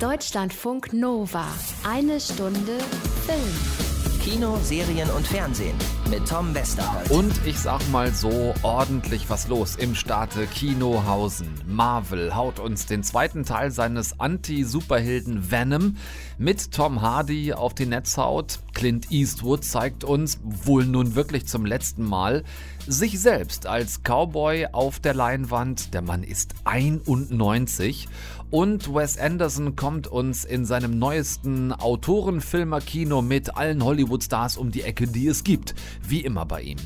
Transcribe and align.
Deutschlandfunk 0.00 0.92
Nova. 0.92 1.44
Eine 1.82 2.20
Stunde 2.20 2.78
Film. 3.26 3.98
Kino, 4.22 4.58
Serien 4.62 5.10
und 5.10 5.26
Fernsehen 5.26 5.76
mit 6.10 6.28
Tom 6.28 6.54
Westerholt. 6.54 7.10
Und 7.10 7.32
ich 7.46 7.58
sag 7.58 7.80
mal 7.90 8.12
so 8.12 8.54
ordentlich 8.62 9.28
was 9.28 9.48
los 9.48 9.76
im 9.76 9.94
Staate 9.94 10.46
Kinohausen. 10.46 11.48
Marvel 11.66 12.34
haut 12.34 12.60
uns 12.60 12.86
den 12.86 13.02
zweiten 13.02 13.44
Teil 13.44 13.70
seines 13.70 14.20
Anti-Superhelden 14.20 15.50
Venom 15.50 15.96
mit 16.38 16.72
Tom 16.72 17.02
Hardy 17.02 17.52
auf 17.52 17.74
die 17.74 17.86
Netzhaut. 17.86 18.60
Clint 18.74 19.10
Eastwood 19.10 19.64
zeigt 19.64 20.04
uns, 20.04 20.38
wohl 20.44 20.86
nun 20.86 21.14
wirklich 21.14 21.46
zum 21.46 21.66
letzten 21.66 22.04
Mal, 22.04 22.44
sich 22.86 23.20
selbst 23.20 23.66
als 23.66 24.02
Cowboy 24.02 24.66
auf 24.72 25.00
der 25.00 25.14
Leinwand. 25.14 25.94
Der 25.94 26.02
Mann 26.02 26.22
ist 26.22 26.54
91 26.64 28.08
und 28.50 28.94
Wes 28.94 29.18
Anderson 29.18 29.76
kommt 29.76 30.06
uns 30.06 30.44
in 30.44 30.64
seinem 30.64 30.98
neuesten 30.98 31.72
Autorenfilmer-Kino 31.72 33.22
mit 33.22 33.56
allen 33.56 33.84
Hollywood-Stars 33.84 34.56
um 34.56 34.70
die 34.70 34.82
Ecke, 34.82 35.06
die 35.06 35.28
es 35.28 35.44
gibt. 35.44 35.74
Wie 36.02 36.20
immer 36.20 36.46
bei 36.46 36.62
ihm. 36.62 36.78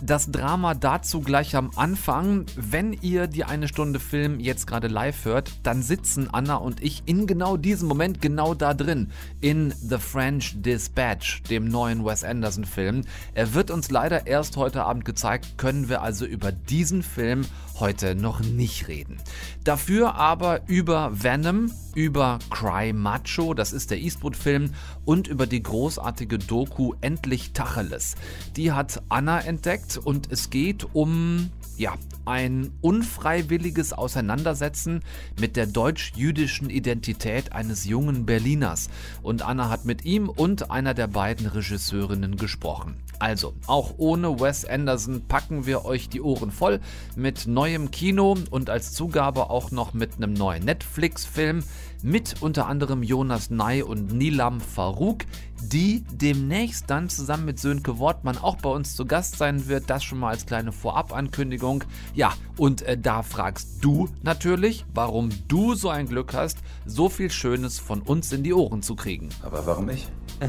Das 0.00 0.30
Drama 0.30 0.74
dazu 0.74 1.20
gleich 1.20 1.56
am 1.56 1.72
Anfang. 1.74 2.46
Wenn 2.54 2.92
ihr 2.92 3.26
die 3.26 3.42
eine 3.42 3.66
Stunde 3.66 3.98
Film 3.98 4.38
jetzt 4.38 4.68
gerade 4.68 4.86
live 4.86 5.24
hört, 5.24 5.50
dann 5.64 5.82
sitzen 5.82 6.28
Anna 6.32 6.54
und 6.54 6.80
ich 6.80 7.02
in 7.06 7.26
genau 7.26 7.56
diesem 7.56 7.88
Moment 7.88 8.22
genau 8.22 8.54
da 8.54 8.74
drin. 8.74 9.10
In 9.40 9.74
The 9.80 9.98
French 9.98 10.54
Dispatch, 10.62 11.42
dem 11.50 11.66
neuen 11.66 12.04
Wes 12.04 12.22
Anderson 12.22 12.64
Film. 12.64 13.02
Er 13.34 13.54
wird 13.54 13.72
uns 13.72 13.90
leider 13.90 14.28
erst 14.28 14.56
heute 14.56 14.84
Abend 14.84 15.04
gezeigt, 15.04 15.58
können 15.58 15.88
wir 15.88 16.00
also 16.00 16.26
über 16.26 16.52
diesen 16.52 17.02
Film 17.02 17.44
heute 17.80 18.14
noch 18.14 18.40
nicht 18.40 18.88
reden. 18.88 19.18
Dafür 19.64 20.14
aber 20.14 20.68
über 20.68 21.10
Venom, 21.22 21.70
über 21.94 22.38
Cry 22.50 22.92
Macho, 22.92 23.54
das 23.54 23.72
ist 23.72 23.90
der 23.90 23.98
Eastwood-Film, 23.98 24.74
und 25.04 25.28
über 25.28 25.46
die 25.46 25.62
großartige 25.62 26.38
Doku 26.38 26.94
Endlich 27.00 27.52
Tacheles. 27.52 28.16
Die 28.56 28.72
hat 28.72 29.02
Anna 29.08 29.40
entdeckt 29.40 29.96
und 29.96 30.30
es 30.30 30.50
geht 30.50 30.86
um 30.94 31.50
ja, 31.78 31.94
ein 32.24 32.72
unfreiwilliges 32.80 33.92
Auseinandersetzen 33.92 35.00
mit 35.40 35.56
der 35.56 35.66
deutsch-jüdischen 35.66 36.68
Identität 36.68 37.52
eines 37.52 37.84
jungen 37.84 38.26
Berliners. 38.26 38.90
Und 39.22 39.42
Anna 39.42 39.70
hat 39.70 39.84
mit 39.84 40.04
ihm 40.04 40.28
und 40.28 40.70
einer 40.70 40.94
der 40.94 41.06
beiden 41.06 41.46
Regisseurinnen 41.46 42.36
gesprochen. 42.36 42.96
Also, 43.20 43.54
auch 43.66 43.94
ohne 43.96 44.38
Wes 44.38 44.64
Anderson 44.64 45.22
packen 45.26 45.66
wir 45.66 45.84
euch 45.84 46.08
die 46.08 46.20
Ohren 46.20 46.52
voll 46.52 46.80
mit 47.16 47.48
neuem 47.48 47.90
Kino 47.90 48.36
und 48.50 48.70
als 48.70 48.92
Zugabe 48.92 49.50
auch 49.50 49.72
noch 49.72 49.92
mit 49.92 50.16
einem 50.16 50.34
neuen 50.34 50.64
Netflix-Film 50.64 51.64
mit 52.02 52.36
unter 52.40 52.66
anderem 52.66 53.02
Jonas 53.02 53.50
Ney 53.50 53.82
und 53.82 54.12
Nilam 54.12 54.60
Farouk, 54.60 55.24
die 55.62 56.04
demnächst 56.12 56.88
dann 56.88 57.08
zusammen 57.08 57.44
mit 57.44 57.58
Sönke 57.58 57.98
Wortmann 57.98 58.38
auch 58.38 58.56
bei 58.56 58.70
uns 58.70 58.94
zu 58.94 59.04
Gast 59.04 59.38
sein 59.38 59.68
wird. 59.68 59.90
Das 59.90 60.04
schon 60.04 60.18
mal 60.18 60.30
als 60.30 60.46
kleine 60.46 60.72
Vorabankündigung. 60.72 61.84
Ja, 62.14 62.32
und 62.56 62.82
äh, 62.82 62.96
da 62.96 63.22
fragst 63.22 63.84
du 63.84 64.08
natürlich, 64.22 64.84
warum 64.94 65.30
du 65.48 65.74
so 65.74 65.88
ein 65.88 66.06
Glück 66.06 66.34
hast, 66.34 66.58
so 66.86 67.08
viel 67.08 67.30
Schönes 67.30 67.78
von 67.78 68.02
uns 68.02 68.32
in 68.32 68.42
die 68.42 68.54
Ohren 68.54 68.82
zu 68.82 68.94
kriegen. 68.94 69.28
Aber 69.42 69.66
warum 69.66 69.88
ich? 69.88 70.08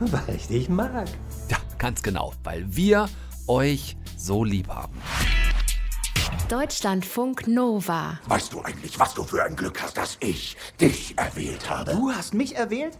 weil 0.00 0.36
ich 0.36 0.48
dich 0.48 0.68
mag. 0.68 1.08
Ja, 1.50 1.58
ganz 1.78 2.02
genau, 2.02 2.32
weil 2.44 2.64
wir 2.74 3.08
euch 3.46 3.96
so 4.16 4.44
lieb 4.44 4.68
haben. 4.68 4.94
Deutschlandfunk 6.48 7.48
Nova. 7.48 8.20
Weißt 8.28 8.52
du 8.52 8.62
eigentlich, 8.62 9.00
was 9.00 9.14
du 9.14 9.24
für 9.24 9.42
ein 9.42 9.56
Glück 9.56 9.82
hast, 9.82 9.96
dass 9.96 10.16
ich 10.20 10.56
dich 10.80 11.18
erwählt 11.18 11.68
habe? 11.68 11.90
Du 11.90 12.12
hast 12.12 12.34
mich 12.34 12.54
erwählt? 12.54 12.96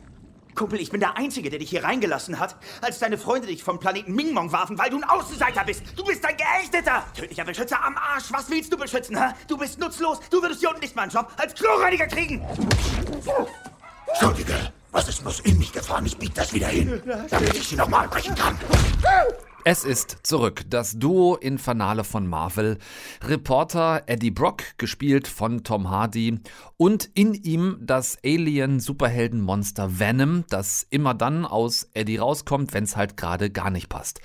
Kumpel, 0.56 0.80
ich 0.80 0.90
bin 0.90 0.98
der 0.98 1.16
Einzige, 1.16 1.48
der 1.48 1.60
dich 1.60 1.70
hier 1.70 1.84
reingelassen 1.84 2.40
hat, 2.40 2.56
als 2.80 2.98
deine 2.98 3.18
Freunde 3.18 3.46
dich 3.46 3.62
vom 3.62 3.78
Planeten 3.78 4.14
Mingmong 4.14 4.50
warfen, 4.50 4.76
weil 4.78 4.90
du 4.90 4.96
ein 4.96 5.04
Außenseiter 5.04 5.62
bist. 5.62 5.82
Du 5.94 6.02
bist 6.02 6.24
ein 6.24 6.36
Geächteter! 6.36 7.04
Tödlicher 7.14 7.44
Beschützer 7.44 7.84
am 7.84 7.96
Arsch. 7.96 8.32
Was 8.32 8.50
willst 8.50 8.72
du 8.72 8.76
beschützen, 8.76 9.16
hä? 9.16 9.32
Du 9.46 9.56
bist 9.56 9.78
nutzlos. 9.78 10.18
Du 10.28 10.42
würdest 10.42 10.58
hier 10.60 10.70
unten 10.70 10.80
nicht 10.80 10.96
mal 10.96 11.02
einen 11.02 11.12
Job 11.12 11.30
als 11.36 11.54
Kloreiniger 11.54 12.06
kriegen. 12.08 12.44
Entschuldige, 14.08 14.72
was 14.90 15.08
ist 15.08 15.22
muss 15.22 15.38
in 15.40 15.56
mich 15.58 15.72
gefahren? 15.72 16.04
Ich 16.04 16.16
bieg 16.16 16.34
das 16.34 16.52
wieder 16.52 16.68
hin, 16.68 17.00
damit 17.30 17.54
ich 17.54 17.68
sie 17.68 17.76
nochmal 17.76 18.08
brechen 18.08 18.34
kann. 18.34 18.58
Es 19.68 19.82
ist 19.82 20.18
zurück, 20.22 20.62
das 20.70 20.96
Duo 20.96 21.34
Infernale 21.34 22.04
von 22.04 22.24
Marvel. 22.24 22.78
Reporter 23.24 24.04
Eddie 24.06 24.30
Brock, 24.30 24.62
gespielt 24.78 25.26
von 25.26 25.64
Tom 25.64 25.90
Hardy, 25.90 26.38
und 26.76 27.10
in 27.14 27.34
ihm 27.34 27.76
das 27.80 28.16
Alien-Superhelden-Monster 28.24 29.98
Venom, 29.98 30.44
das 30.50 30.86
immer 30.90 31.14
dann 31.14 31.44
aus 31.44 31.90
Eddie 31.94 32.18
rauskommt, 32.18 32.74
wenn 32.74 32.84
es 32.84 32.96
halt 32.96 33.16
gerade 33.16 33.50
gar 33.50 33.70
nicht 33.70 33.88
passt. 33.88 34.20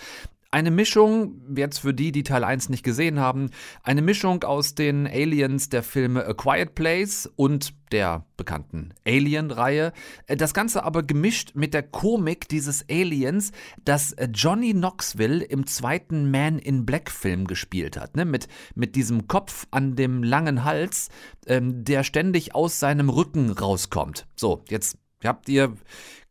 Eine 0.54 0.70
Mischung, 0.70 1.40
jetzt 1.56 1.80
für 1.80 1.94
die, 1.94 2.12
die 2.12 2.24
Teil 2.24 2.44
1 2.44 2.68
nicht 2.68 2.84
gesehen 2.84 3.22
haben, 3.22 3.52
eine 3.84 4.02
Mischung 4.02 4.44
aus 4.44 4.76
den 4.76 5.08
Aliens 5.08 5.70
der 5.70 5.82
Filme 5.82 6.26
A 6.28 6.34
Quiet 6.34 6.76
Place 6.76 7.32
und 7.38 7.74
der 7.94 8.26
bekannten 8.36 8.94
Alien-Reihe. 9.08 9.94
Das 10.28 10.54
Ganze 10.54 10.84
aber 10.84 11.04
gemischt 11.04 11.52
mit 11.56 11.74
der 11.74 11.84
Komik 11.84 12.50
dieses 12.50 12.84
Aliens, 12.90 13.54
das 13.86 14.14
Johnny 14.34 14.74
Knoxville 14.74 15.42
im 15.42 15.68
zweiten 15.68 16.30
Man 16.30 16.60
in 16.60 16.86
Black-Film 16.86 17.48
gespielt 17.48 17.96
hat. 17.96 18.18
Ne? 18.18 18.26
Mit, 18.26 18.50
mit 18.76 18.98
diesem 18.98 19.30
Kopf 19.30 19.68
an 19.72 19.96
dem 19.96 20.22
langen 20.22 20.66
Hals, 20.66 21.08
ähm, 21.48 21.86
der 21.86 22.04
ständig 22.04 22.56
aus 22.56 22.78
seinem 22.78 23.08
Rücken 23.08 23.52
rauskommt. 23.52 24.28
So, 24.36 24.66
jetzt 24.68 24.98
Habt 25.24 25.50
ihr 25.50 25.74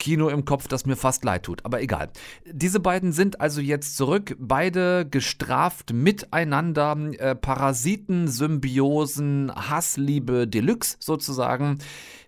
Kino 0.01 0.28
im 0.28 0.45
Kopf, 0.45 0.67
das 0.67 0.87
mir 0.87 0.97
fast 0.97 1.25
leid 1.25 1.45
tut, 1.45 1.65
aber 1.65 1.81
egal. 1.81 2.11
Diese 2.45 2.81
beiden 2.81 3.12
sind 3.12 3.41
also 3.41 3.61
jetzt 3.61 3.97
zurück, 3.97 4.34
beide 4.41 5.06
gestraft 5.09 5.93
miteinander, 5.93 6.97
äh, 7.19 7.37
Parasiten, 7.37 8.27
Symbiosen, 8.27 9.53
Hassliebe 9.55 10.49
Deluxe 10.49 10.97
sozusagen. 10.99 11.79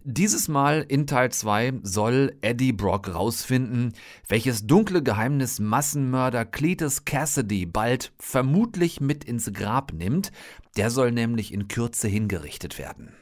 Dieses 0.05 0.49
Mal 0.49 0.85
in 0.87 1.07
Teil 1.07 1.33
2 1.33 1.75
soll 1.83 2.37
Eddie 2.43 2.73
Brock 2.73 3.15
rausfinden, 3.15 3.95
welches 4.29 4.67
dunkle 4.67 5.03
Geheimnis 5.03 5.59
Massenmörder 5.59 6.45
Cletus 6.45 7.05
Cassidy 7.05 7.67
bald 7.67 8.13
vermutlich 8.19 9.01
mit 9.01 9.25
ins 9.25 9.53
Grab 9.53 9.93
nimmt. 9.93 10.31
Der 10.77 10.91
soll 10.91 11.13
nämlich 11.13 11.53
in 11.53 11.69
Kürze 11.69 12.09
hingerichtet 12.09 12.79
werden. 12.79 13.13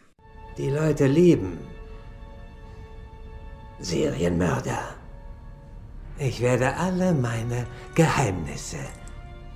Die 0.56 0.70
Leute 0.70 1.06
lieben 1.06 1.58
Serienmörder. 3.80 4.94
Ich 6.18 6.40
werde 6.40 6.76
alle 6.76 7.14
meine 7.14 7.66
Geheimnisse 7.94 8.78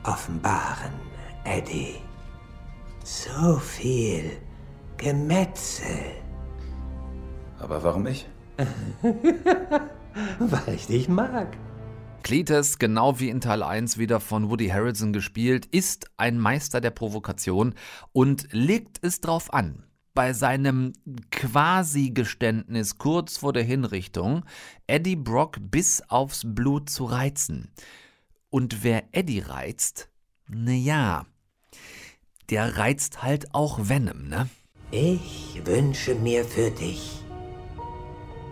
offenbaren, 0.04 0.92
Eddie. 1.44 1.96
So 3.04 3.56
viel 3.58 4.32
Gemetzel. 4.96 6.16
Aber 7.58 7.82
warum 7.82 8.06
ich? 8.06 8.26
Weil 10.38 10.74
ich 10.74 10.86
dich 10.86 11.08
mag. 11.08 11.56
Cletus, 12.22 12.78
genau 12.78 13.20
wie 13.20 13.28
in 13.28 13.42
Teil 13.42 13.62
1 13.62 13.98
wieder 13.98 14.18
von 14.18 14.48
Woody 14.48 14.68
Harrelson 14.68 15.12
gespielt, 15.12 15.66
ist 15.66 16.06
ein 16.16 16.38
Meister 16.38 16.80
der 16.80 16.90
Provokation 16.90 17.74
und 18.12 18.48
legt 18.50 18.98
es 19.02 19.20
drauf 19.20 19.52
an, 19.52 19.84
bei 20.14 20.32
seinem 20.32 20.92
Quasi-Geständnis 21.30 22.98
kurz 22.98 23.36
vor 23.36 23.52
der 23.52 23.64
Hinrichtung 23.64 24.44
Eddie 24.86 25.16
Brock 25.16 25.58
bis 25.60 26.02
aufs 26.08 26.42
Blut 26.44 26.88
zu 26.88 27.04
reizen. 27.04 27.70
Und 28.48 28.84
wer 28.84 29.04
Eddie 29.12 29.40
reizt, 29.40 30.08
naja, 30.48 31.26
der 32.50 32.78
reizt 32.78 33.22
halt 33.22 33.54
auch 33.54 33.88
Venom, 33.88 34.28
ne? 34.28 34.48
Ich 34.90 35.60
wünsche 35.64 36.14
mir 36.14 36.44
für 36.44 36.70
dich, 36.70 37.24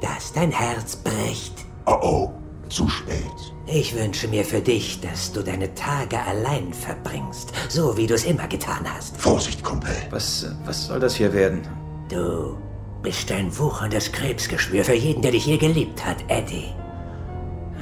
dass 0.00 0.32
dein 0.32 0.50
Herz 0.50 0.96
bricht. 0.96 1.54
Oh 1.86 1.98
oh, 2.02 2.41
zu 2.72 2.88
spät. 2.88 3.54
Ich 3.66 3.94
wünsche 3.94 4.28
mir 4.28 4.44
für 4.44 4.60
dich, 4.60 5.00
dass 5.00 5.32
du 5.32 5.42
deine 5.42 5.74
Tage 5.74 6.18
allein 6.18 6.72
verbringst, 6.72 7.52
so 7.68 7.96
wie 7.96 8.06
du 8.06 8.14
es 8.14 8.24
immer 8.24 8.48
getan 8.48 8.84
hast. 8.92 9.16
Vorsicht, 9.16 9.62
Kumpel. 9.62 9.94
Was, 10.10 10.46
was 10.64 10.86
soll 10.86 11.00
das 11.00 11.14
hier 11.14 11.32
werden? 11.32 11.62
Du 12.08 12.56
bist 13.02 13.30
ein 13.30 13.56
wucherndes 13.56 14.10
Krebsgeschwür 14.10 14.84
für 14.84 14.94
jeden, 14.94 15.22
der 15.22 15.32
dich 15.32 15.46
je 15.46 15.58
geliebt 15.58 16.04
hat, 16.04 16.24
Eddie. 16.28 16.72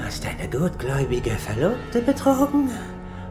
Hast 0.02 0.24
deine 0.24 0.48
gutgläubige 0.48 1.32
Verlobte 1.32 2.00
betrogen? 2.02 2.70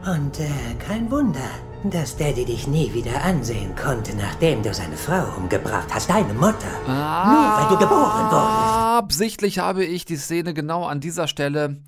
Und 0.06 0.40
äh, 0.40 0.48
kein 0.86 1.10
Wunder, 1.10 1.50
dass 1.84 2.16
Daddy 2.16 2.44
dich 2.44 2.66
nie 2.66 2.92
wieder 2.92 3.22
ansehen 3.24 3.74
konnte, 3.74 4.14
nachdem 4.14 4.62
du 4.62 4.74
seine 4.74 4.96
Frau 4.96 5.36
umgebracht 5.36 5.88
hast, 5.92 6.10
deine 6.10 6.34
Mutter. 6.34 6.68
Ah, 6.86 7.32
Nur 7.32 7.42
weil 7.42 7.68
du 7.70 7.84
geboren 7.84 8.24
wurdest. 8.30 8.74
Absichtlich 9.00 9.58
habe 9.58 9.84
ich 9.84 10.04
die 10.04 10.16
Szene 10.16 10.52
genau 10.52 10.84
an 10.84 11.00
dieser 11.00 11.26
Stelle 11.26 11.78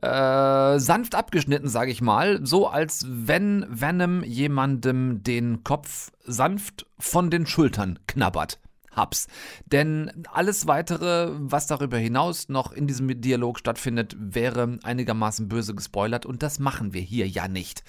äh, 0.00 0.78
sanft 0.78 1.14
abgeschnitten, 1.14 1.68
sage 1.68 1.90
ich 1.90 2.00
mal. 2.00 2.40
So 2.44 2.66
als 2.68 3.04
wenn 3.08 3.66
Venom 3.68 4.24
jemandem 4.24 5.22
den 5.22 5.64
Kopf 5.64 6.10
sanft 6.24 6.86
von 6.98 7.30
den 7.30 7.46
Schultern 7.46 7.98
knabbert. 8.06 8.58
hab's. 8.90 9.26
Denn 9.66 10.24
alles 10.32 10.66
weitere, 10.66 11.30
was 11.34 11.66
darüber 11.66 11.98
hinaus 11.98 12.48
noch 12.48 12.72
in 12.72 12.86
diesem 12.86 13.20
Dialog 13.20 13.58
stattfindet, 13.58 14.16
wäre 14.18 14.78
einigermaßen 14.82 15.48
böse 15.48 15.74
gespoilert 15.74 16.24
und 16.24 16.42
das 16.42 16.58
machen 16.58 16.94
wir 16.94 17.02
hier 17.02 17.28
ja 17.28 17.48
nicht. 17.48 17.84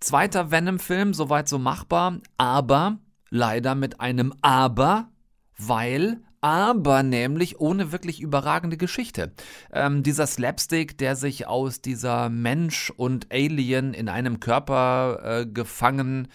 Zweiter 0.00 0.50
Venom-Film, 0.50 1.14
soweit 1.14 1.48
so 1.48 1.58
machbar, 1.58 2.20
aber 2.36 2.98
leider 3.30 3.74
mit 3.74 4.00
einem 4.00 4.34
Aber, 4.42 5.08
weil 5.56 6.20
aber 6.42 7.02
nämlich 7.02 7.60
ohne 7.60 7.92
wirklich 7.92 8.20
überragende 8.20 8.76
Geschichte. 8.76 9.32
Ähm, 9.72 10.02
dieser 10.02 10.26
Slapstick, 10.26 10.96
der 10.98 11.16
sich 11.16 11.46
aus 11.48 11.80
dieser 11.80 12.28
Mensch 12.28 12.92
und 12.96 13.32
Alien 13.32 13.94
in 13.94 14.08
einem 14.08 14.38
Körper 14.38 15.20
äh, 15.24 15.46
gefangen, 15.46 16.28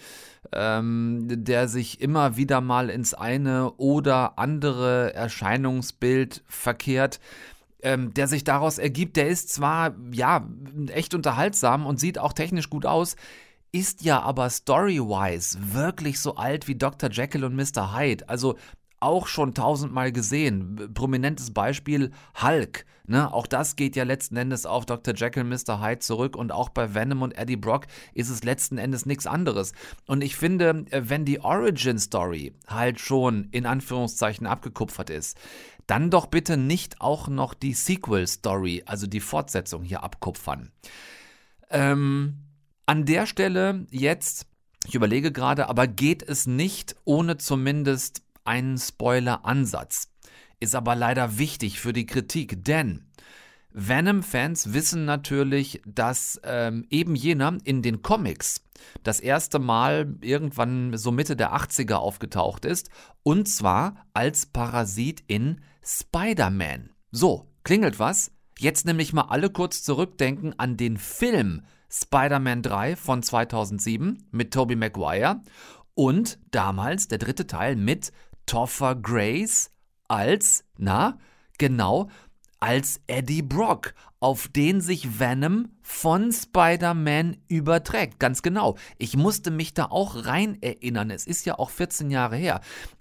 ähm, 0.52 1.26
der 1.30 1.68
sich 1.68 2.00
immer 2.00 2.36
wieder 2.36 2.60
mal 2.60 2.90
ins 2.90 3.14
eine 3.14 3.72
oder 3.74 4.38
andere 4.38 5.14
Erscheinungsbild 5.14 6.42
verkehrt, 6.46 7.20
ähm, 7.82 8.12
der 8.12 8.28
sich 8.28 8.44
daraus 8.44 8.78
ergibt, 8.78 9.16
der 9.16 9.28
ist 9.28 9.50
zwar 9.50 9.94
ja 10.12 10.46
echt 10.88 11.14
unterhaltsam 11.14 11.86
und 11.86 11.98
sieht 11.98 12.18
auch 12.18 12.32
technisch 12.32 12.68
gut 12.68 12.86
aus, 12.86 13.16
ist 13.72 14.02
ja 14.02 14.20
aber 14.20 14.50
story-wise 14.50 15.58
wirklich 15.72 16.20
so 16.20 16.36
alt 16.36 16.68
wie 16.68 16.76
Dr. 16.76 17.10
Jekyll 17.10 17.44
und 17.44 17.56
Mr. 17.56 17.96
Hyde. 17.96 18.28
Also 18.28 18.56
auch 19.00 19.26
schon 19.26 19.54
tausendmal 19.54 20.12
gesehen. 20.12 20.90
Prominentes 20.94 21.52
Beispiel 21.52 22.12
Hulk. 22.40 22.86
Ne? 23.06 23.32
Auch 23.32 23.46
das 23.46 23.74
geht 23.74 23.96
ja 23.96 24.04
letzten 24.04 24.36
Endes 24.36 24.64
auf 24.64 24.86
Dr. 24.86 25.14
Jekyll, 25.14 25.44
Mr. 25.44 25.84
Hyde 25.84 25.98
zurück 25.98 26.36
und 26.36 26.52
auch 26.52 26.68
bei 26.68 26.94
Venom 26.94 27.22
und 27.22 27.36
Eddie 27.36 27.56
Brock 27.56 27.86
ist 28.14 28.28
es 28.28 28.44
letzten 28.44 28.78
Endes 28.78 29.06
nichts 29.06 29.26
anderes. 29.26 29.72
Und 30.06 30.22
ich 30.22 30.36
finde, 30.36 30.84
äh, 30.90 31.02
wenn 31.04 31.24
die 31.24 31.40
Origin 31.40 31.98
Story 31.98 32.54
halt 32.68 33.00
schon 33.00 33.48
in 33.50 33.66
Anführungszeichen 33.66 34.46
abgekupfert 34.46 35.10
ist, 35.10 35.36
dann 35.88 36.10
doch 36.10 36.26
bitte 36.26 36.56
nicht 36.56 37.00
auch 37.00 37.26
noch 37.26 37.54
die 37.54 37.74
Sequel 37.74 38.26
Story, 38.28 38.84
also 38.86 39.08
die 39.08 39.20
Fortsetzung 39.20 39.82
hier 39.82 40.04
abkupfern. 40.04 40.70
Ähm, 41.70 42.51
an 42.86 43.04
der 43.04 43.26
Stelle 43.26 43.86
jetzt, 43.90 44.46
ich 44.86 44.94
überlege 44.94 45.32
gerade, 45.32 45.68
aber 45.68 45.86
geht 45.86 46.22
es 46.22 46.46
nicht 46.46 46.96
ohne 47.04 47.38
zumindest 47.38 48.22
einen 48.44 48.78
Spoiler-Ansatz. 48.78 50.08
Ist 50.60 50.74
aber 50.74 50.94
leider 50.94 51.38
wichtig 51.38 51.80
für 51.80 51.92
die 51.92 52.06
Kritik, 52.06 52.64
denn 52.64 53.06
Venom-Fans 53.74 54.74
wissen 54.74 55.04
natürlich, 55.04 55.80
dass 55.86 56.40
ähm, 56.44 56.86
eben 56.90 57.14
jener 57.14 57.56
in 57.64 57.82
den 57.82 58.02
Comics 58.02 58.62
das 59.02 59.20
erste 59.20 59.58
Mal 59.58 60.16
irgendwann 60.20 60.96
so 60.96 61.10
Mitte 61.10 61.36
der 61.36 61.54
80er 61.54 61.94
aufgetaucht 61.94 62.64
ist, 62.64 62.90
und 63.22 63.48
zwar 63.48 64.06
als 64.12 64.46
Parasit 64.46 65.22
in 65.26 65.60
Spider-Man. 65.82 66.90
So, 67.10 67.48
klingelt 67.64 67.98
was? 67.98 68.32
Jetzt 68.58 68.84
nämlich 68.84 69.12
mal 69.12 69.22
alle 69.22 69.50
kurz 69.50 69.82
zurückdenken 69.82 70.58
an 70.58 70.76
den 70.76 70.98
Film 70.98 71.62
Spider-Man 71.92 72.62
3 72.62 72.96
von 72.96 73.22
2007 73.22 74.28
mit 74.30 74.52
Tobey 74.52 74.76
Maguire 74.76 75.42
und 75.94 76.38
damals 76.50 77.08
der 77.08 77.18
dritte 77.18 77.46
Teil 77.46 77.76
mit 77.76 78.12
Topher 78.46 78.94
Grace 78.94 79.70
als, 80.08 80.64
na, 80.78 81.18
genau, 81.58 82.08
als 82.60 83.00
Eddie 83.08 83.42
Brock, 83.42 83.92
auf 84.20 84.46
den 84.48 84.80
sich 84.80 85.18
Venom 85.18 85.68
von 85.82 86.32
Spider-Man 86.32 87.36
überträgt. 87.48 88.20
Ganz 88.20 88.42
genau. 88.42 88.76
Ich 88.98 89.16
musste 89.16 89.50
mich 89.50 89.74
da 89.74 89.86
auch 89.86 90.26
rein 90.26 90.58
erinnern. 90.62 91.10
Es 91.10 91.26
ist 91.26 91.44
ja 91.44 91.58
auch 91.58 91.70
14 91.70 92.10
Jahre 92.10 92.36
her. 92.36 92.60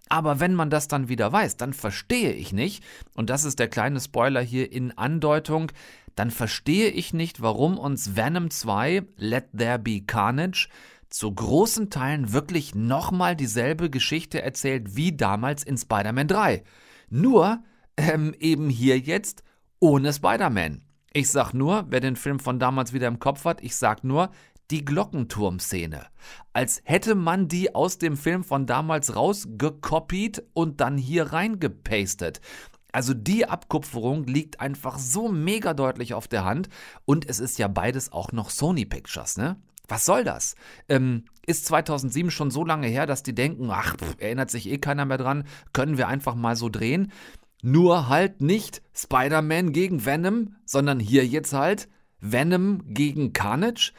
Aber 0.10 0.40
wenn 0.40 0.56
man 0.56 0.70
das 0.70 0.88
dann 0.88 1.10
wieder 1.10 1.32
weiß, 1.32 1.58
dann 1.58 1.74
verstehe 1.74 2.34
ich 2.34 2.52
nicht, 2.52 2.84
und 3.16 3.30
das 3.30 3.46
ist 3.46 3.60
der 3.60 3.70
kleine 3.70 4.02
Spoiler 4.02 4.42
hier 4.42 4.72
in 4.72 4.98
Andeutung, 4.98 5.72
dann 6.16 6.32
verstehe 6.32 6.90
ich 6.90 7.14
nicht, 7.14 7.42
warum 7.42 7.78
uns 7.78 8.16
Venom 8.16 8.50
2 8.50 9.04
Let 9.18 9.50
There 9.58 9.80
Be 9.80 10.02
Carnage 10.02 10.68
zu 11.10 11.34
großen 11.34 11.90
Teilen 11.90 12.34
wirklich 12.34 12.74
nochmal 12.74 13.36
dieselbe 13.36 13.90
Geschichte 13.90 14.42
erzählt 14.42 14.96
wie 14.96 15.16
damals 15.16 15.64
in 15.64 15.78
Spider-Man 15.78 16.28
3. 16.28 16.64
Nur 17.10 17.64
ähm, 17.98 18.34
eben 18.40 18.70
hier 18.70 18.98
jetzt 18.98 19.44
ohne 19.80 20.14
Spider-Man. 20.14 20.82
Ich 21.14 21.30
sag 21.30 21.54
nur, 21.54 21.86
wer 21.90 22.00
den 22.00 22.16
Film 22.16 22.40
von 22.40 22.60
damals 22.60 22.94
wieder 22.94 23.08
im 23.08 23.20
Kopf 23.20 23.44
hat, 23.44 23.62
ich 23.62 23.76
sag 23.76 24.04
nur, 24.06 24.32
die 24.72 24.86
Glockenturm-Szene. 24.86 26.06
Als 26.54 26.82
hätte 26.86 27.16
man 27.16 27.50
die 27.50 27.76
aus 27.76 27.98
dem 27.98 28.16
Film 28.16 28.46
von 28.46 28.66
damals 28.66 29.16
rausgekopiert 29.16 30.44
und 30.54 30.80
dann 30.80 30.98
hier 30.98 31.34
reingepastet. 31.34 32.40
Also 32.92 33.14
die 33.14 33.46
Abkupferung 33.46 34.26
liegt 34.26 34.60
einfach 34.60 35.00
so 35.00 35.30
mega 35.30 35.74
deutlich 35.74 36.14
auf 36.14 36.28
der 36.28 36.46
Hand 36.46 36.70
und 37.06 37.28
es 37.30 37.40
ist 37.40 37.58
ja 37.58 37.68
beides 37.68 38.12
auch 38.12 38.32
noch 38.32 38.50
Sony 38.50 38.86
Pictures, 38.86 39.38
ne? 39.38 39.58
Was 39.88 40.06
soll 40.06 40.24
das? 40.24 40.56
Ähm, 40.88 41.26
ist 41.46 41.66
2007 41.66 42.32
schon 42.32 42.50
so 42.50 42.64
lange 42.64 42.88
her, 42.88 43.06
dass 43.06 43.24
die 43.24 43.36
denken, 43.36 43.70
ach, 43.72 43.98
pff, 43.98 44.16
erinnert 44.20 44.50
sich 44.50 44.70
eh 44.70 44.78
keiner 44.78 45.06
mehr 45.06 45.18
dran, 45.18 45.44
können 45.74 45.98
wir 45.98 46.08
einfach 46.08 46.36
mal 46.36 46.56
so 46.56 46.70
drehen. 46.70 47.12
Nur 47.62 48.08
halt 48.08 48.42
nicht 48.42 48.82
Spider-Man 48.94 49.74
gegen 49.74 50.06
Venom, 50.06 50.56
sondern 50.66 51.00
hier 51.00 51.28
jetzt 51.28 51.54
halt 51.54 51.90
Venom 52.20 52.82
gegen 52.94 53.34
Carnage. 53.34 53.92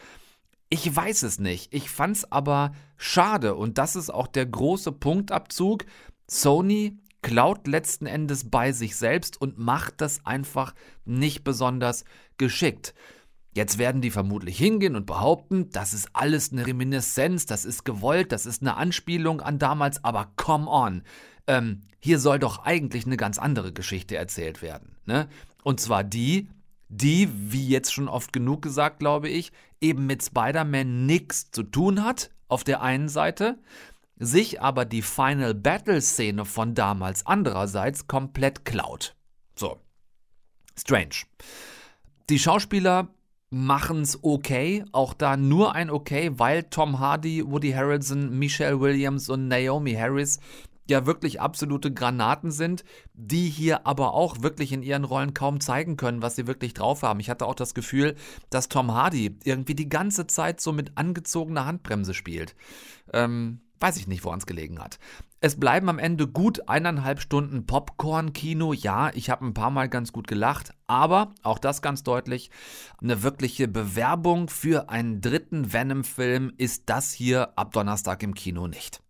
Ich 0.70 0.94
weiß 0.94 1.24
es 1.24 1.38
nicht. 1.38 1.74
Ich 1.74 1.90
fand's 1.90 2.30
aber 2.32 2.72
schade 2.96 3.54
und 3.54 3.76
das 3.76 3.94
ist 3.94 4.08
auch 4.08 4.26
der 4.26 4.46
große 4.46 4.92
Punktabzug. 4.92 5.84
Sony 6.26 6.98
klaut 7.22 7.66
letzten 7.66 8.06
Endes 8.06 8.50
bei 8.50 8.72
sich 8.72 8.96
selbst 8.96 9.40
und 9.40 9.58
macht 9.58 10.00
das 10.00 10.26
einfach 10.26 10.74
nicht 11.04 11.44
besonders 11.44 12.04
geschickt. 12.36 12.94
Jetzt 13.54 13.78
werden 13.78 14.00
die 14.00 14.10
vermutlich 14.10 14.56
hingehen 14.56 14.96
und 14.96 15.06
behaupten, 15.06 15.70
das 15.70 15.92
ist 15.92 16.08
alles 16.14 16.52
eine 16.52 16.66
Reminiszenz, 16.66 17.46
das 17.46 17.64
ist 17.64 17.84
gewollt, 17.84 18.32
das 18.32 18.46
ist 18.46 18.62
eine 18.62 18.76
Anspielung 18.76 19.40
an 19.40 19.58
damals, 19.58 20.02
aber 20.04 20.32
come 20.36 20.68
on. 20.68 21.02
Ähm, 21.46 21.82
hier 21.98 22.18
soll 22.18 22.38
doch 22.38 22.64
eigentlich 22.64 23.04
eine 23.04 23.16
ganz 23.16 23.38
andere 23.38 23.72
Geschichte 23.72 24.16
erzählt 24.16 24.62
werden. 24.62 24.96
Ne? 25.04 25.28
Und 25.62 25.80
zwar 25.80 26.02
die, 26.02 26.48
die, 26.88 27.28
wie 27.32 27.68
jetzt 27.68 27.92
schon 27.92 28.08
oft 28.08 28.32
genug 28.32 28.62
gesagt, 28.62 28.98
glaube 28.98 29.28
ich, 29.28 29.52
eben 29.80 30.06
mit 30.06 30.24
Spider-Man 30.24 31.04
nichts 31.04 31.50
zu 31.50 31.62
tun 31.62 32.04
hat, 32.04 32.30
auf 32.48 32.64
der 32.64 32.82
einen 32.82 33.08
Seite, 33.08 33.58
sich 34.18 34.60
aber 34.60 34.84
die 34.84 35.02
Final 35.02 35.54
Battle-Szene 35.54 36.44
von 36.44 36.74
damals 36.74 37.26
andererseits 37.26 38.06
komplett 38.06 38.64
klaut. 38.64 39.14
So. 39.56 39.78
Strange. 40.76 41.24
Die 42.30 42.38
Schauspieler 42.38 43.08
machen's 43.50 44.18
okay. 44.22 44.84
Auch 44.92 45.14
da 45.14 45.36
nur 45.36 45.74
ein 45.74 45.90
okay, 45.90 46.30
weil 46.34 46.64
Tom 46.64 46.98
Hardy, 46.98 47.44
Woody 47.46 47.72
Harrelson, 47.72 48.38
Michelle 48.38 48.80
Williams 48.80 49.28
und 49.28 49.48
Naomi 49.48 49.94
Harris 49.94 50.40
ja 50.88 51.06
wirklich 51.06 51.40
absolute 51.40 51.92
Granaten 51.92 52.50
sind, 52.50 52.84
die 53.14 53.48
hier 53.48 53.86
aber 53.86 54.14
auch 54.14 54.42
wirklich 54.42 54.72
in 54.72 54.82
ihren 54.82 55.04
Rollen 55.04 55.34
kaum 55.34 55.60
zeigen 55.60 55.96
können, 55.96 56.22
was 56.22 56.36
sie 56.36 56.46
wirklich 56.46 56.74
drauf 56.74 57.02
haben. 57.02 57.20
Ich 57.20 57.30
hatte 57.30 57.46
auch 57.46 57.54
das 57.54 57.74
Gefühl, 57.74 58.14
dass 58.50 58.68
Tom 58.68 58.92
Hardy 58.92 59.38
irgendwie 59.44 59.74
die 59.74 59.88
ganze 59.88 60.26
Zeit 60.26 60.60
so 60.60 60.72
mit 60.72 60.92
angezogener 60.96 61.66
Handbremse 61.66 62.14
spielt. 62.14 62.54
Ähm, 63.12 63.61
weiß 63.82 63.96
ich 63.96 64.06
nicht, 64.06 64.24
woran 64.24 64.38
es 64.38 64.46
gelegen 64.46 64.78
hat. 64.78 64.98
Es 65.40 65.58
bleiben 65.58 65.88
am 65.88 65.98
Ende 65.98 66.28
gut 66.28 66.68
eineinhalb 66.68 67.20
Stunden 67.20 67.66
Popcorn-Kino. 67.66 68.72
Ja, 68.72 69.10
ich 69.12 69.28
habe 69.28 69.44
ein 69.44 69.54
paar 69.54 69.70
Mal 69.70 69.88
ganz 69.88 70.12
gut 70.12 70.28
gelacht, 70.28 70.72
aber 70.86 71.34
auch 71.42 71.58
das 71.58 71.82
ganz 71.82 72.04
deutlich, 72.04 72.50
eine 73.02 73.22
wirkliche 73.22 73.66
Bewerbung 73.66 74.48
für 74.48 74.88
einen 74.88 75.20
dritten 75.20 75.72
Venom-Film 75.72 76.52
ist 76.56 76.84
das 76.86 77.12
hier 77.12 77.58
ab 77.58 77.72
Donnerstag 77.72 78.22
im 78.22 78.34
Kino 78.34 78.68
nicht. 78.68 79.02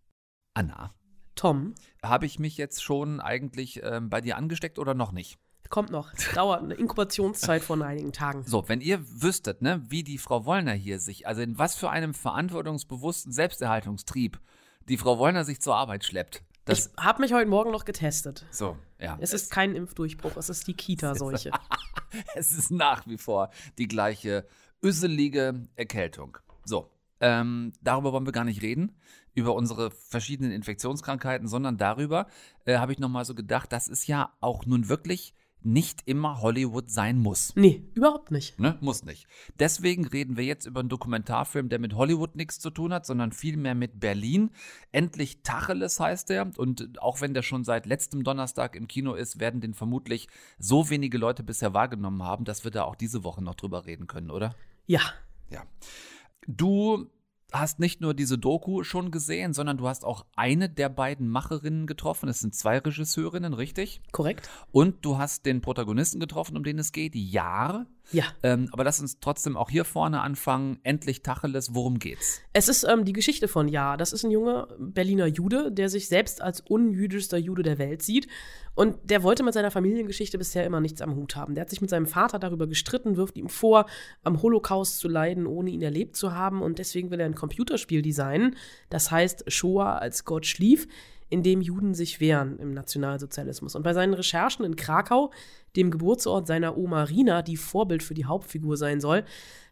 Anna. 0.55 0.93
Tom. 1.35 1.75
Habe 2.03 2.25
ich 2.25 2.39
mich 2.39 2.57
jetzt 2.57 2.83
schon 2.83 3.21
eigentlich 3.21 3.81
ähm, 3.83 4.09
bei 4.09 4.21
dir 4.21 4.37
angesteckt 4.37 4.77
oder 4.77 4.93
noch 4.93 5.11
nicht? 5.11 5.39
Kommt 5.69 5.89
noch. 5.91 6.11
Dauert 6.35 6.63
eine 6.63 6.75
Inkubationszeit 6.75 7.63
von 7.63 7.81
einigen 7.81 8.13
Tagen. 8.13 8.43
So, 8.45 8.67
wenn 8.69 8.81
ihr 8.81 8.99
wüsstet, 9.21 9.61
ne, 9.61 9.81
wie 9.87 10.03
die 10.03 10.17
Frau 10.17 10.45
Wollner 10.45 10.73
hier 10.73 10.99
sich, 10.99 11.27
also 11.27 11.41
in 11.41 11.57
was 11.57 11.75
für 11.75 11.89
einem 11.89 12.13
verantwortungsbewussten 12.13 13.31
Selbsterhaltungstrieb 13.31 14.39
die 14.87 14.97
Frau 14.97 15.17
Wollner 15.17 15.45
sich 15.45 15.61
zur 15.61 15.75
Arbeit 15.75 16.03
schleppt. 16.03 16.43
Das 16.65 16.87
ich 16.95 17.03
habe 17.03 17.21
mich 17.21 17.33
heute 17.33 17.49
Morgen 17.49 17.71
noch 17.71 17.85
getestet. 17.85 18.45
So, 18.51 18.77
ja. 18.99 19.17
Es 19.19 19.33
ist 19.33 19.51
kein 19.51 19.75
Impfdurchbruch, 19.75 20.37
es 20.37 20.49
ist 20.49 20.67
die 20.67 20.73
Kita-Seuche. 20.73 21.51
es 22.35 22.51
ist 22.51 22.71
nach 22.71 23.05
wie 23.05 23.17
vor 23.17 23.49
die 23.77 23.87
gleiche 23.87 24.47
üsselige 24.81 25.67
Erkältung. 25.75 26.37
So, 26.63 26.89
ähm, 27.19 27.73
darüber 27.81 28.13
wollen 28.13 28.25
wir 28.25 28.31
gar 28.31 28.45
nicht 28.45 28.61
reden, 28.61 28.97
über 29.33 29.55
unsere 29.55 29.91
verschiedenen 29.91 30.51
Infektionskrankheiten, 30.51 31.47
sondern 31.47 31.77
darüber 31.77 32.27
äh, 32.65 32.77
habe 32.77 32.93
ich 32.93 32.99
nochmal 32.99 33.25
so 33.25 33.35
gedacht, 33.35 33.71
das 33.71 33.87
ist 33.87 34.07
ja 34.07 34.33
auch 34.39 34.65
nun 34.65 34.87
wirklich 34.87 35.33
nicht 35.65 36.01
immer 36.05 36.41
Hollywood 36.41 36.89
sein 36.89 37.19
muss. 37.19 37.53
Nee, 37.55 37.83
überhaupt 37.93 38.31
nicht. 38.31 38.59
Ne? 38.59 38.77
Muss 38.81 39.03
nicht. 39.03 39.27
Deswegen 39.59 40.05
reden 40.07 40.37
wir 40.37 40.43
jetzt 40.43 40.65
über 40.65 40.79
einen 40.79 40.89
Dokumentarfilm, 40.89 41.69
der 41.69 41.79
mit 41.79 41.95
Hollywood 41.95 42.35
nichts 42.35 42.59
zu 42.59 42.69
tun 42.69 42.93
hat, 42.93 43.05
sondern 43.05 43.31
vielmehr 43.31 43.75
mit 43.75 43.99
Berlin. 43.99 44.51
Endlich 44.91 45.43
Tacheles 45.43 45.99
heißt 45.99 46.29
er. 46.31 46.51
Und 46.57 47.01
auch 47.01 47.21
wenn 47.21 47.33
der 47.33 47.41
schon 47.41 47.63
seit 47.63 47.85
letztem 47.85 48.23
Donnerstag 48.23 48.75
im 48.75 48.87
Kino 48.87 49.13
ist, 49.13 49.39
werden 49.39 49.61
den 49.61 49.73
vermutlich 49.73 50.27
so 50.57 50.89
wenige 50.89 51.17
Leute 51.17 51.43
bisher 51.43 51.73
wahrgenommen 51.73 52.23
haben, 52.23 52.45
dass 52.45 52.63
wir 52.63 52.71
da 52.71 52.83
auch 52.83 52.95
diese 52.95 53.23
Woche 53.23 53.43
noch 53.43 53.55
drüber 53.55 53.85
reden 53.85 54.07
können, 54.07 54.31
oder? 54.31 54.55
Ja. 54.85 55.01
Ja. 55.49 55.63
Du 56.47 57.09
hast 57.53 57.79
nicht 57.79 58.01
nur 58.01 58.13
diese 58.13 58.37
Doku 58.37 58.83
schon 58.83 59.11
gesehen, 59.11 59.53
sondern 59.53 59.77
du 59.77 59.87
hast 59.87 60.03
auch 60.03 60.25
eine 60.35 60.69
der 60.69 60.89
beiden 60.89 61.29
Macherinnen 61.29 61.87
getroffen. 61.87 62.27
Es 62.27 62.39
sind 62.39 62.55
zwei 62.55 62.79
Regisseurinnen, 62.79 63.53
richtig? 63.53 64.01
Korrekt. 64.11 64.49
Und 64.71 65.05
du 65.05 65.17
hast 65.17 65.45
den 65.45 65.61
Protagonisten 65.61 66.19
getroffen, 66.19 66.57
um 66.57 66.63
den 66.63 66.79
es 66.79 66.91
geht, 66.91 67.15
Jahr. 67.15 67.85
Ja. 68.11 68.25
Ähm, 68.43 68.69
aber 68.71 68.83
lass 68.83 68.99
uns 68.99 69.19
trotzdem 69.19 69.57
auch 69.57 69.69
hier 69.69 69.85
vorne 69.85 70.21
anfangen. 70.21 70.79
Endlich 70.83 71.23
Tacheles, 71.23 71.73
worum 71.73 71.99
geht's? 71.99 72.41
Es 72.51 72.67
ist 72.67 72.83
ähm, 72.83 73.05
die 73.05 73.13
Geschichte 73.13 73.47
von 73.47 73.67
Ja. 73.67 73.97
Das 73.97 74.13
ist 74.13 74.23
ein 74.23 74.31
junger 74.31 74.67
Berliner 74.77 75.25
Jude, 75.27 75.71
der 75.71 75.89
sich 75.89 76.07
selbst 76.07 76.41
als 76.41 76.61
unjüdischster 76.61 77.37
Jude 77.37 77.63
der 77.63 77.77
Welt 77.77 78.01
sieht. 78.01 78.27
Und 78.75 78.97
der 79.03 79.23
wollte 79.23 79.43
mit 79.43 79.53
seiner 79.53 79.71
Familiengeschichte 79.71 80.37
bisher 80.37 80.65
immer 80.65 80.81
nichts 80.81 81.01
am 81.01 81.15
Hut 81.15 81.35
haben. 81.35 81.53
Der 81.55 81.61
hat 81.61 81.69
sich 81.69 81.81
mit 81.81 81.89
seinem 81.89 82.07
Vater 82.07 82.39
darüber 82.39 82.67
gestritten, 82.67 83.17
wirft 83.17 83.37
ihm 83.37 83.49
vor, 83.49 83.85
am 84.23 84.41
Holocaust 84.41 84.99
zu 84.99 85.07
leiden, 85.07 85.45
ohne 85.45 85.69
ihn 85.69 85.81
erlebt 85.81 86.15
zu 86.15 86.33
haben. 86.33 86.61
Und 86.61 86.79
deswegen 86.79 87.11
will 87.11 87.19
er 87.19 87.27
ein 87.27 87.35
Computerspiel 87.35 88.01
designen. 88.01 88.55
Das 88.89 89.11
heißt 89.11 89.45
Shoah 89.51 89.99
als 89.99 90.25
Gott 90.25 90.45
schlief 90.45 90.87
in 91.33 91.41
dem 91.41 91.61
Juden 91.61 91.95
sich 91.95 92.19
wehren 92.19 92.59
im 92.59 92.75
Nationalsozialismus. 92.75 93.75
Und 93.75 93.81
bei 93.81 93.93
seinen 93.93 94.13
Recherchen 94.13 94.63
in 94.63 94.75
Krakau, 94.75 95.31
dem 95.75 95.89
Geburtsort 95.89 96.45
seiner 96.45 96.77
Oma 96.77 97.05
Rina, 97.05 97.41
die 97.41 97.57
Vorbild 97.57 98.03
für 98.03 98.13
die 98.13 98.25
Hauptfigur 98.25 98.77
sein 98.77 99.01
soll, 99.01 99.25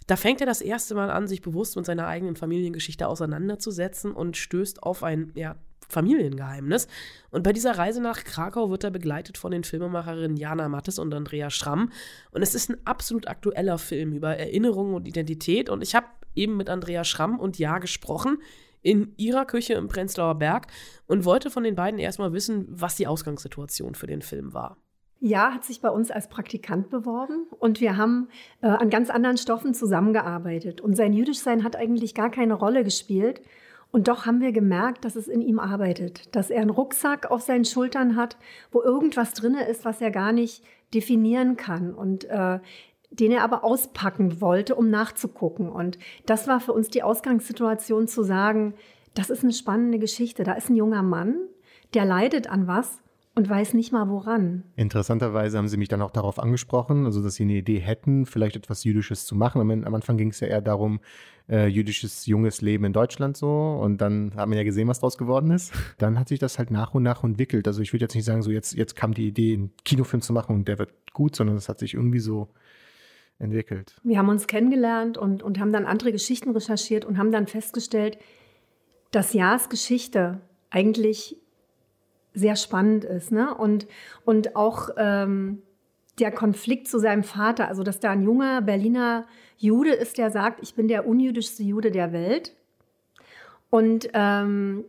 da 0.08 0.15
fängt 0.15 0.41
er 0.41 0.48
das 0.48 0.62
erste 0.62 0.96
Mal 0.96 1.12
an, 1.12 1.27
sich 1.27 1.44
bewusst 1.44 1.75
mit 1.75 1.86
seiner 1.86 2.08
eigenen 2.08 2.36
Familiengeschichte 2.36 3.08
auseinanderzusetzen 3.08 4.12
und 4.12 4.38
stößt 4.38 4.82
auf 4.82 5.03
ein 5.03 5.32
ja, 5.36 5.56
Familiengeheimnis. 5.88 6.88
Und 7.30 7.44
bei 7.44 7.53
dieser 7.53 7.77
Reise 7.77 8.01
nach 8.01 8.24
Krakau 8.24 8.72
wird 8.72 8.84
er 8.84 8.89
begleitet 8.89 9.38
von 9.38 9.51
den 9.51 9.63
Filmemacherinnen 9.63 10.38
Jana 10.38 10.68
Mattes 10.68 10.98
und 10.98 11.13
Andrea 11.13 11.51
Schramm. 11.51 11.91
Und 12.32 12.41
es 12.41 12.56
ist 12.56 12.72
ein 12.72 12.77
absolut 12.86 13.27
aktueller 13.27 13.77
Film 13.77 14.13
über 14.13 14.36
Erinnerung 14.36 14.96
und 14.96 15.08
Identität. 15.08 15.70
Und 15.70 15.84
ich 15.84 15.94
habe 15.94 16.08
eben 16.34 16.58
mit 16.58 16.70
Andrea 16.70 17.03
Schramm 17.03 17.39
und 17.39 17.60
Ja 17.60 17.77
gesprochen 17.77 18.39
in 18.82 19.14
ihrer 19.18 19.46
Küche 19.46 19.74
im 19.74 19.88
Prenzlauer 19.88 20.36
Berg 20.36 20.68
und 21.08 21.26
wollte 21.26 21.50
von 21.50 21.64
den 21.64 21.76
beiden 21.76 22.00
erstmal 22.00 22.34
wissen, 22.34 22.68
was 22.70 22.96
die 22.96 23.08
Ausgangssituation 23.08 23.96
für 23.96 24.08
den 24.08 24.22
Film 24.22 24.54
war. 24.54 24.78
Ja, 25.24 25.54
hat 25.54 25.64
sich 25.64 25.82
bei 25.82 25.90
uns 25.90 26.10
als 26.10 26.30
Praktikant 26.30 26.90
beworben 26.90 27.46
und 27.60 27.80
wir 27.80 27.96
haben 27.96 28.30
äh, 28.62 28.68
an 28.68 28.90
ganz 28.90 29.12
anderen 29.12 29.38
Stoffen 29.38 29.76
zusammengearbeitet. 29.76 30.82
Und 30.82 30.96
sein 30.96 31.14
Jüdischsein 31.14 31.64
hat 31.64 31.76
eigentlich 31.76 32.16
gar 32.16 32.32
keine 32.32 32.56
Rolle 32.56 32.84
gespielt. 32.84 33.42
Und 33.92 34.08
doch 34.08 34.26
haben 34.26 34.42
wir 34.42 34.52
gemerkt, 34.52 35.06
dass 35.06 35.16
es 35.16 35.28
in 35.28 35.42
ihm 35.42 35.60
arbeitet, 35.60 36.36
dass 36.36 36.50
er 36.50 36.62
einen 36.62 36.72
Rucksack 36.72 37.30
auf 37.30 37.42
seinen 37.42 37.66
Schultern 37.66 38.16
hat, 38.16 38.38
wo 38.72 38.82
irgendwas 38.82 39.34
drin 39.34 39.54
ist, 39.54 39.86
was 39.86 40.02
er 40.02 40.10
gar 40.10 40.32
nicht 40.32 40.64
definieren 40.94 41.56
kann. 41.56 41.94
Und 41.94 42.24
äh, 42.24 42.60
den 43.12 43.32
er 43.32 43.44
aber 43.44 43.63
auspacken 43.63 44.41
wollte, 44.41 44.75
um 44.75 44.89
nachzugucken. 44.89 45.70
Und 45.70 46.00
das 46.25 46.48
war 46.48 46.60
für 46.60 46.74
uns 46.74 46.89
die 46.89 47.03
Ausgangssituation 47.03 48.08
zu 48.08 48.24
sagen, 48.24 48.74
das 49.13 49.30
ist 49.30 49.44
eine 49.44 49.53
spannende 49.53 50.00
Geschichte. 50.00 50.44
Da 50.44 50.53
ist 50.53 50.70
ein 50.70 50.75
junger 50.75 51.03
Mann, 51.03 51.36
der 51.94 52.06
leidet 52.06 52.50
an 52.50 52.68
was 52.68 53.00
und 53.36 53.50
weiß 53.50 53.74
nicht 53.74 53.91
mal 53.91 54.10
woran. 54.10 54.63
Interessanterweise 54.75 55.58
haben 55.58 55.68
sie 55.68 55.77
mich 55.77 55.88
dann 55.88 56.01
auch 56.01 56.12
darauf 56.12 56.39
angesprochen, 56.39 57.06
also 57.06 57.22
dass 57.22 57.36
sie 57.36 57.44
eine 57.44 57.53
Idee 57.53 57.80
hätten, 57.80 58.25
vielleicht 58.25 58.56
etwas 58.56 58.84
Jüdisches 58.84 59.25
zu 59.25 59.36
machen. 59.36 59.86
Am 59.86 59.96
Anfang 59.96 60.18
ging 60.18 60.30
es 60.30 60.39
ja 60.39 60.48
eher 60.48 60.62
darum, 60.62 61.00
äh, 61.50 61.68
jüdisches 61.68 62.25
junges 62.25 62.62
Leben 62.62 62.86
in 62.86 62.94
Deutschland 62.94 63.38
so. 63.38 63.80
Und 63.82 64.00
dann 64.00 64.34
hat 64.36 64.48
man 64.48 64.58
ja 64.58 64.63
gesehen, 64.63 64.88
was 64.88 65.00
daraus 65.00 65.18
geworden 65.18 65.51
ist. 65.51 65.74
Dann 65.98 66.20
hat 66.20 66.30
sich 66.30 66.39
das 66.39 66.58
halt 66.58 66.72
nach 66.72 66.94
und 66.94 67.03
nach 67.03 67.24
entwickelt. 67.24 67.68
Also 67.68 67.82
ich 67.82 67.94
würde 67.94 68.06
jetzt 68.06 68.15
nicht 68.15 68.25
sagen, 68.25 68.41
so 68.41 68.51
jetzt, 68.51 68.74
jetzt 68.74 68.96
kam 68.96 69.13
die 69.13 69.27
Idee, 69.27 69.53
einen 69.53 69.72
Kinofilm 69.86 70.22
zu 70.22 70.34
machen 70.34 70.56
und 70.56 70.68
der 70.68 70.80
wird 70.80 70.91
gut, 71.13 71.36
sondern 71.36 71.56
es 71.58 71.70
hat 71.70 71.80
sich 71.80 71.94
irgendwie 71.94 72.20
so 72.20 72.50
entwickelt? 73.42 73.96
Wir 74.04 74.18
haben 74.18 74.30
uns 74.30 74.48
kennengelernt 74.48 75.18
und, 75.18 75.44
und 75.44 75.60
haben 75.60 75.74
dann 75.74 75.86
andere 75.86 76.12
Geschichten 76.12 76.52
recherchiert 76.52 77.06
und 77.06 77.18
haben 77.18 77.32
dann 77.32 77.48
festgestellt, 77.48 78.18
dass 79.12 79.34
Jahrs 79.34 79.70
Geschichte 79.70 80.40
eigentlich 80.70 81.38
sehr 82.34 82.56
spannend 82.56 83.04
ist. 83.04 83.32
Ne? 83.32 83.54
Und, 83.54 83.88
und 84.24 84.56
auch 84.56 84.90
ähm, 84.98 85.62
der 86.20 86.32
Konflikt 86.32 86.88
zu 86.88 87.00
seinem 87.00 87.24
Vater, 87.24 87.68
also 87.68 87.84
dass 87.84 88.00
da 88.00 88.12
ein 88.12 88.24
junger 88.24 88.62
Berliner 88.62 89.26
Jude 89.58 89.92
ist, 89.92 90.18
der 90.18 90.32
sagt, 90.32 90.62
ich 90.62 90.76
bin 90.76 90.88
der 90.88 91.06
unjüdischste 91.06 91.64
Jude 91.64 91.92
der 91.92 92.14
Welt. 92.14 92.56
Und 93.70 94.10
ähm, 94.14 94.86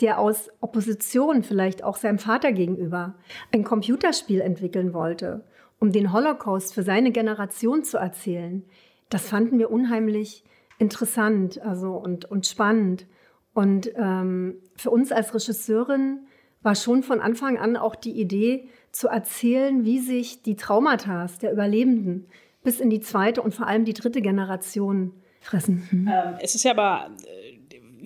der 0.00 0.18
aus 0.18 0.50
Opposition 0.60 1.42
vielleicht 1.42 1.84
auch 1.84 1.96
seinem 1.96 2.18
Vater 2.18 2.52
gegenüber 2.52 3.14
ein 3.52 3.64
Computerspiel 3.64 4.40
entwickeln 4.40 4.94
wollte 4.94 5.44
um 5.78 5.92
den 5.92 6.12
Holocaust 6.12 6.74
für 6.74 6.82
seine 6.82 7.12
Generation 7.12 7.84
zu 7.84 7.98
erzählen, 7.98 8.64
das 9.10 9.28
fanden 9.28 9.58
wir 9.58 9.70
unheimlich 9.70 10.44
interessant 10.78 11.60
also, 11.60 11.92
und, 11.92 12.24
und 12.24 12.46
spannend. 12.46 13.06
Und 13.52 13.92
ähm, 13.96 14.56
für 14.76 14.90
uns 14.90 15.12
als 15.12 15.34
Regisseurin 15.34 16.26
war 16.62 16.74
schon 16.74 17.02
von 17.02 17.20
Anfang 17.20 17.58
an 17.58 17.76
auch 17.76 17.94
die 17.94 18.18
Idee 18.18 18.68
zu 18.90 19.08
erzählen, 19.08 19.84
wie 19.84 20.00
sich 20.00 20.42
die 20.42 20.56
Traumata 20.56 21.26
der 21.42 21.52
Überlebenden 21.52 22.26
bis 22.62 22.80
in 22.80 22.90
die 22.90 23.00
zweite 23.00 23.42
und 23.42 23.54
vor 23.54 23.66
allem 23.66 23.84
die 23.84 23.92
dritte 23.92 24.22
Generation 24.22 25.12
fressen. 25.40 25.86
Hm. 25.90 26.08
Ähm, 26.10 26.34
es 26.40 26.54
ist 26.54 26.64
ja 26.64 26.72
aber 26.72 27.10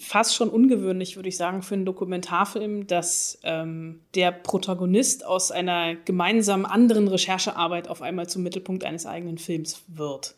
fast 0.01 0.35
schon 0.35 0.49
ungewöhnlich, 0.49 1.17
würde 1.17 1.29
ich 1.29 1.37
sagen, 1.37 1.63
für 1.63 1.75
einen 1.75 1.85
Dokumentarfilm, 1.85 2.87
dass 2.87 3.39
ähm, 3.43 4.01
der 4.15 4.33
Protagonist 4.33 5.25
aus 5.25 5.51
einer 5.51 5.95
gemeinsamen 5.95 6.67
anderen 6.67 7.09
Recherchearbeit 7.09 7.89
auf 7.89 8.03
einmal 8.03 8.29
zum 8.29 8.43
Mittelpunkt 8.43 8.85
eines 8.85 9.07
eigenen 9.07 9.39
Films 9.39 9.83
wird. 9.89 10.35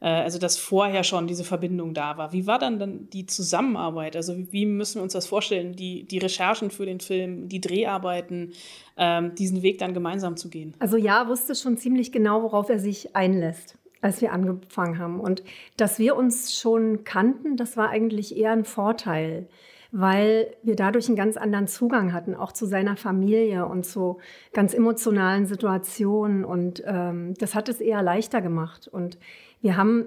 Äh, 0.00 0.08
also 0.08 0.38
dass 0.38 0.56
vorher 0.58 1.04
schon 1.04 1.26
diese 1.26 1.44
Verbindung 1.44 1.94
da 1.94 2.18
war. 2.18 2.32
Wie 2.32 2.46
war 2.46 2.58
dann, 2.58 2.78
dann 2.78 3.08
die 3.10 3.26
Zusammenarbeit? 3.26 4.16
Also 4.16 4.36
wie 4.52 4.66
müssen 4.66 4.96
wir 4.96 5.02
uns 5.02 5.14
das 5.14 5.26
vorstellen, 5.26 5.74
die, 5.74 6.04
die 6.04 6.18
Recherchen 6.18 6.70
für 6.70 6.86
den 6.86 7.00
Film, 7.00 7.48
die 7.48 7.60
Dreharbeiten, 7.60 8.52
ähm, 8.96 9.34
diesen 9.34 9.62
Weg 9.62 9.78
dann 9.78 9.94
gemeinsam 9.94 10.36
zu 10.36 10.50
gehen? 10.50 10.74
Also 10.78 10.96
ja, 10.96 11.28
wusste 11.28 11.54
schon 11.54 11.76
ziemlich 11.78 12.12
genau, 12.12 12.42
worauf 12.42 12.68
er 12.68 12.78
sich 12.78 13.16
einlässt 13.16 13.78
als 14.04 14.20
wir 14.20 14.32
angefangen 14.32 14.98
haben. 14.98 15.18
Und 15.18 15.42
dass 15.78 15.98
wir 15.98 16.14
uns 16.14 16.54
schon 16.54 17.04
kannten, 17.04 17.56
das 17.56 17.78
war 17.78 17.88
eigentlich 17.88 18.36
eher 18.36 18.52
ein 18.52 18.66
Vorteil, 18.66 19.48
weil 19.92 20.54
wir 20.62 20.76
dadurch 20.76 21.06
einen 21.08 21.16
ganz 21.16 21.38
anderen 21.38 21.66
Zugang 21.68 22.12
hatten, 22.12 22.34
auch 22.34 22.52
zu 22.52 22.66
seiner 22.66 22.98
Familie 22.98 23.64
und 23.64 23.86
zu 23.86 24.18
ganz 24.52 24.74
emotionalen 24.74 25.46
Situationen. 25.46 26.44
Und 26.44 26.82
ähm, 26.86 27.32
das 27.38 27.54
hat 27.54 27.70
es 27.70 27.80
eher 27.80 28.02
leichter 28.02 28.42
gemacht. 28.42 28.88
Und 28.88 29.16
wir 29.62 29.78
haben 29.78 30.06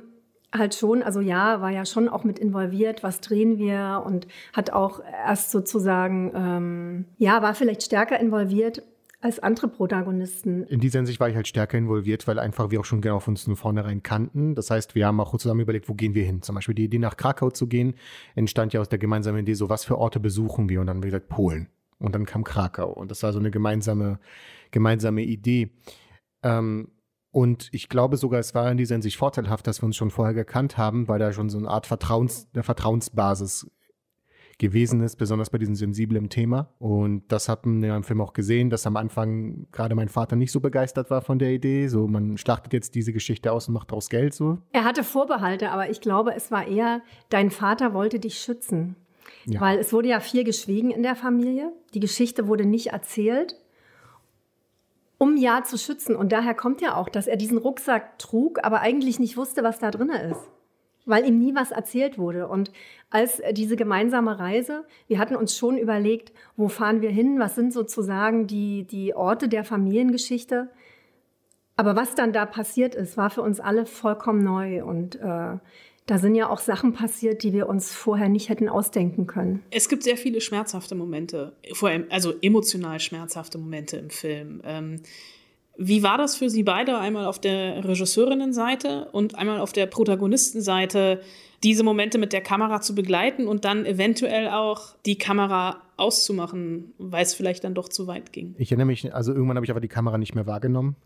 halt 0.56 0.76
schon, 0.76 1.02
also 1.02 1.20
ja, 1.20 1.62
war 1.62 1.72
ja 1.72 1.84
schon 1.84 2.08
auch 2.08 2.24
mit 2.24 2.38
involviert, 2.38 3.02
was 3.02 3.20
drehen 3.20 3.58
wir 3.58 4.04
und 4.06 4.28
hat 4.54 4.72
auch 4.74 5.02
erst 5.26 5.50
sozusagen, 5.50 6.32
ähm, 6.36 7.06
ja, 7.18 7.42
war 7.42 7.56
vielleicht 7.56 7.82
stärker 7.82 8.20
involviert 8.20 8.84
als 9.20 9.40
andere 9.40 9.68
Protagonisten. 9.68 10.64
In 10.66 10.80
dieser 10.80 11.00
Hinsicht 11.00 11.20
war 11.20 11.30
ich 11.30 11.36
halt 11.36 11.48
stärker 11.48 11.78
involviert, 11.78 12.28
weil 12.28 12.38
einfach 12.38 12.70
wir 12.70 12.80
auch 12.80 12.86
schon 12.86 13.02
genau 13.02 13.20
von 13.20 13.34
uns 13.34 13.44
von 13.44 13.56
vornherein 13.56 14.04
kannten. 14.04 14.54
Das 14.54 14.70
heißt, 14.70 14.94
wir 14.96 15.08
haben 15.08 15.20
auch 15.20 15.36
zusammen 15.38 15.62
überlegt, 15.62 15.90
wo 15.90 15.96
gehen 15.96 16.14
wir 16.14 16.24
hin. 16.24 16.42
Zum 16.42 16.56
Beispiel 16.56 16.76
die 16.76 16.86
Idee 16.86 17.00
nach 17.00 17.18
Krakau 17.18 17.50
zu 17.50 17.68
gehen, 17.68 17.96
entstand 18.36 18.74
ja 18.74 18.82
aus 18.82 18.90
der 18.90 19.00
gemeinsamen 19.00 19.40
Idee, 19.40 19.56
so 19.56 19.70
was 19.70 19.86
für 19.86 19.98
Orte 19.98 20.20
besuchen 20.20 20.70
wir. 20.70 20.80
Und 20.80 20.88
dann 20.88 20.98
haben 20.98 21.04
wir 21.04 21.10
gesagt, 21.10 21.30
Polen. 21.30 21.70
Und 22.00 22.14
dann 22.14 22.26
kam 22.26 22.44
Krakau. 22.44 22.92
Und 22.92 23.10
das 23.10 23.24
war 23.24 23.34
so 23.34 23.40
eine 23.40 23.50
gemeinsame, 23.50 24.20
gemeinsame 24.70 25.24
Idee. 25.24 25.72
Ähm, 26.44 26.92
und 27.32 27.70
ich 27.72 27.90
glaube 27.90 28.18
sogar, 28.18 28.40
es 28.40 28.54
war 28.54 28.72
in 28.72 28.78
dieser 28.78 28.96
Hinsicht 28.96 29.18
vorteilhaft, 29.18 29.66
dass 29.68 29.82
wir 29.82 29.86
uns 29.88 29.96
schon 29.96 30.12
vorher 30.12 30.34
gekannt 30.34 30.78
haben, 30.78 31.08
weil 31.08 31.20
da 31.20 31.34
schon 31.34 31.50
so 31.50 31.58
eine 31.58 31.70
Art 31.70 31.88
Vertrauens, 31.88 32.52
der 32.52 32.64
Vertrauensbasis 32.64 33.70
gewesen 34.58 35.02
ist, 35.02 35.18
besonders 35.18 35.50
bei 35.50 35.58
diesem 35.58 35.76
sensiblen 35.76 36.30
Thema. 36.30 36.70
Und 36.80 37.24
das 37.32 37.48
haben 37.48 37.82
wir 37.82 37.96
im 37.96 38.04
Film 38.04 38.22
auch 38.22 38.34
gesehen, 38.34 38.70
dass 38.70 38.88
am 38.88 38.98
Anfang 38.98 39.68
gerade 39.72 39.96
mein 39.96 40.10
Vater 40.10 40.36
nicht 40.36 40.52
so 40.52 40.60
begeistert 40.60 41.10
war 41.10 41.22
von 41.22 41.40
der 41.40 41.52
Idee. 41.52 41.88
So, 41.88 42.08
man 42.08 42.38
schlachtet 42.38 42.74
jetzt 42.74 42.96
diese 42.96 43.14
Geschichte 43.14 43.52
aus 43.52 43.68
und 43.68 43.76
macht 43.76 43.92
daraus 43.92 44.10
Geld 44.10 44.34
so. 44.34 44.58
Er 44.72 44.84
hatte 44.84 45.04
Vorbehalte, 45.04 45.72
aber 45.72 45.90
ich 45.90 46.02
glaube, 46.02 46.34
es 46.36 46.52
war 46.52 46.68
eher, 46.68 47.02
dein 47.30 47.52
Vater 47.52 47.94
wollte 47.94 48.20
dich 48.20 48.40
schützen. 48.40 48.96
Ja. 49.46 49.62
Weil 49.62 49.80
es 49.80 49.94
wurde 49.94 50.10
ja 50.10 50.20
viel 50.20 50.44
geschwiegen 50.44 50.92
in 50.92 51.04
der 51.04 51.16
Familie. 51.16 51.72
Die 51.94 52.00
Geschichte 52.00 52.48
wurde 52.48 52.66
nicht 52.66 52.88
erzählt, 52.88 53.56
um 55.18 55.38
Ja 55.38 55.64
zu 55.64 55.78
schützen. 55.78 56.16
Und 56.16 56.32
daher 56.32 56.54
kommt 56.54 56.82
ja 56.82 56.96
auch, 56.96 57.10
dass 57.10 57.28
er 57.28 57.38
diesen 57.38 57.58
Rucksack 57.58 58.20
trug, 58.20 58.60
aber 58.64 58.82
eigentlich 58.82 59.20
nicht 59.20 59.38
wusste, 59.38 59.64
was 59.64 59.80
da 59.80 59.92
drin 59.92 60.10
ist. 60.10 60.50
Weil 61.08 61.26
ihm 61.26 61.40
nie 61.40 61.56
was 61.56 61.72
erzählt 61.72 62.18
wurde. 62.18 62.48
Und 62.48 62.72
als 63.10 63.42
diese 63.52 63.76
gemeinsame 63.76 64.38
Reise, 64.38 64.86
wir 65.08 65.20
hatten 65.20 65.36
uns 65.36 65.58
schon 65.58 65.78
überlegt, 65.78 66.32
wo 66.56 66.68
fahren 66.68 67.02
wir 67.02 67.10
hin, 67.10 67.40
was 67.40 67.56
sind 67.56 67.74
sozusagen 67.74 68.46
die, 68.48 68.84
die 68.84 69.16
Orte 69.16 69.48
der 69.48 69.64
Familiengeschichte. 69.64 70.70
Aber 71.76 71.96
was 71.96 72.16
dann 72.16 72.34
da 72.34 72.46
passiert 72.46 72.96
ist, 72.96 73.18
war 73.18 73.30
für 73.30 73.42
uns 73.42 73.60
alle 73.60 73.86
vollkommen 73.86 74.44
neu. 74.44 74.84
Und 74.84 75.16
äh, 75.16 75.58
da 76.08 76.18
sind 76.18 76.36
ja 76.36 76.50
auch 76.50 76.60
Sachen 76.60 76.94
passiert, 76.94 77.44
die 77.44 77.54
wir 77.54 77.70
uns 77.70 77.94
vorher 77.94 78.30
nicht 78.30 78.50
hätten 78.50 78.68
ausdenken 78.68 79.28
können. 79.28 79.64
Es 79.72 79.88
gibt 79.88 80.04
sehr 80.04 80.18
viele 80.18 80.42
schmerzhafte 80.42 80.96
Momente, 80.96 81.56
vor 81.74 81.90
allem 81.90 82.06
also 82.10 82.34
emotional 82.42 83.00
schmerzhafte 83.00 83.58
Momente 83.58 83.98
im 83.98 84.10
Film. 84.10 84.62
Ähm, 84.66 85.02
wie 85.78 86.04
war 86.04 86.18
das 86.18 86.36
für 86.36 86.50
Sie 86.50 86.64
beide, 86.64 86.98
einmal 86.98 87.26
auf 87.26 87.40
der 87.40 87.84
Regisseurinnenseite 87.84 89.10
und 89.12 89.36
einmal 89.36 89.60
auf 89.60 89.74
der 89.74 89.86
Protagonistenseite, 89.86 91.22
diese 91.64 91.84
Momente 91.84 92.18
mit 92.18 92.34
der 92.34 92.42
Kamera 92.42 92.82
zu 92.82 92.96
begleiten 92.96 93.48
und 93.48 93.66
dann 93.66 93.86
eventuell 93.86 94.50
auch 94.50 94.96
die 95.06 95.18
Kamera 95.18 95.82
auszumachen, 95.96 96.94
weil 96.98 97.24
es 97.24 97.34
vielleicht 97.34 97.64
dann 97.64 97.74
doch 97.74 97.90
zu 97.90 98.08
weit 98.08 98.32
ging? 98.32 98.56
Ich 98.58 98.72
erinnere 98.72 98.88
mich, 98.88 99.14
also 99.14 99.34
irgendwann 99.34 99.58
habe 99.58 99.66
ich 99.66 99.72
aber 99.72 99.80
die 99.80 99.88
Kamera 99.88 100.18
nicht 100.18 100.36
mehr 100.36 100.48
wahrgenommen. 100.48 100.96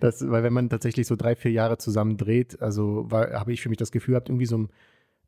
Das, 0.00 0.20
weil 0.28 0.42
wenn 0.42 0.52
man 0.52 0.68
tatsächlich 0.68 1.06
so 1.06 1.16
drei, 1.16 1.34
vier 1.34 1.50
Jahre 1.50 1.78
zusammen 1.78 2.18
dreht, 2.18 2.60
also 2.60 3.08
habe 3.10 3.54
ich 3.54 3.62
für 3.62 3.70
mich 3.70 3.78
das 3.78 3.90
Gefühl 3.90 4.12
gehabt, 4.12 4.28
irgendwie 4.28 4.44
so 4.44 4.56
im 4.56 4.68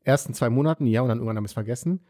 ersten 0.03 0.35
zwei 0.35 0.51
Monaten, 0.51 0.85
ja, 0.85 1.01
und 1.01 1.07
dann 1.07 1.17
irgendwann 1.17 1.37
habe 1.37 1.47
ich 1.47 1.49
es 1.49 1.55
vergessen. 1.55 2.01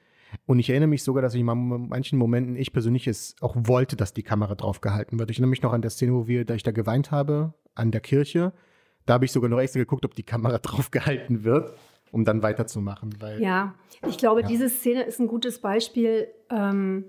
Und 0.45 0.59
ich 0.59 0.69
erinnere 0.69 0.87
mich 0.87 1.03
sogar, 1.03 1.21
dass 1.21 1.33
ich 1.33 1.41
in 1.41 1.45
manchen 1.45 2.19
Momenten, 2.19 2.55
ich 2.55 2.73
persönlich 2.73 3.07
es 3.07 3.35
auch 3.41 3.55
wollte, 3.57 3.95
dass 3.95 4.13
die 4.13 4.23
Kamera 4.23 4.55
drauf 4.55 4.81
gehalten 4.81 5.19
wird. 5.19 5.31
Ich 5.31 5.37
erinnere 5.37 5.49
mich 5.49 5.61
noch 5.61 5.73
an 5.73 5.81
der 5.81 5.91
Szene, 5.91 6.13
wo 6.13 6.27
wir, 6.27 6.45
da 6.45 6.53
ich 6.55 6.63
da 6.63 6.71
geweint 6.71 7.11
habe, 7.11 7.53
an 7.73 7.91
der 7.91 8.01
Kirche. 8.01 8.53
Da 9.05 9.15
habe 9.15 9.25
ich 9.25 9.31
sogar 9.31 9.49
noch 9.49 9.59
extra 9.59 9.79
geguckt, 9.79 10.05
ob 10.05 10.15
die 10.15 10.23
Kamera 10.23 10.57
drauf 10.61 10.91
gehalten 10.91 11.43
wird, 11.43 11.73
um 12.11 12.25
dann 12.25 12.43
weiterzumachen. 12.43 13.15
Weil, 13.19 13.41
ja, 13.41 13.75
ich 14.07 14.17
glaube, 14.17 14.41
ja. 14.41 14.47
diese 14.47 14.69
Szene 14.69 15.03
ist 15.03 15.19
ein 15.19 15.27
gutes 15.27 15.59
Beispiel. 15.59 16.27
Ähm, 16.49 17.05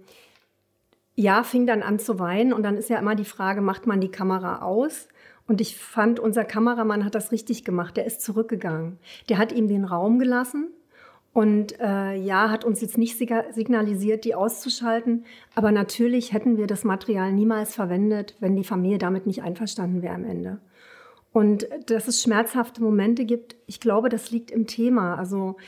ja, 1.15 1.43
fing 1.43 1.67
dann 1.67 1.83
an 1.83 1.99
zu 1.99 2.19
weinen 2.19 2.53
und 2.53 2.63
dann 2.63 2.77
ist 2.77 2.91
ja 2.91 2.99
immer 2.99 3.15
die 3.15 3.25
Frage, 3.25 3.63
macht 3.63 3.87
man 3.87 4.01
die 4.01 4.11
Kamera 4.11 4.61
aus? 4.61 5.09
Und 5.49 5.61
ich 5.61 5.77
fand, 5.77 6.21
unser 6.21 6.45
Kameramann 6.45 7.05
hat 7.05 7.15
das 7.15 7.33
richtig 7.33 7.65
gemacht. 7.65 7.97
Der 7.97 8.05
ist 8.05 8.21
zurückgegangen. 8.21 8.99
Der 9.29 9.39
hat 9.39 9.53
ihm 9.53 9.69
den 9.69 9.85
Raum 9.85 10.19
gelassen 10.19 10.73
und 11.37 11.79
äh, 11.81 12.15
ja, 12.15 12.49
hat 12.49 12.65
uns 12.65 12.81
jetzt 12.81 12.97
nicht 12.97 13.19
signalisiert, 13.19 14.25
die 14.25 14.35
auszuschalten. 14.35 15.27
Aber 15.55 15.71
natürlich 15.71 16.33
hätten 16.33 16.57
wir 16.57 16.67
das 16.67 16.83
Material 16.83 17.31
niemals 17.31 17.75
verwendet, 17.75 18.37
wenn 18.41 18.57
die 18.57 18.65
Familie 18.65 18.97
damit 18.97 19.27
nicht 19.27 19.43
einverstanden 19.43 20.01
wäre 20.01 20.15
am 20.15 20.25
Ende. 20.25 20.61
Und 21.35 21.69
dass 21.89 22.09
es 22.09 22.23
schmerzhafte 22.23 22.83
Momente 22.83 23.27
gibt, 23.27 23.55
ich 23.67 23.81
glaube, 23.81 24.09
das 24.09 24.31
liegt 24.31 24.51
im 24.51 24.67
Thema. 24.67 25.17
Also 25.17 25.59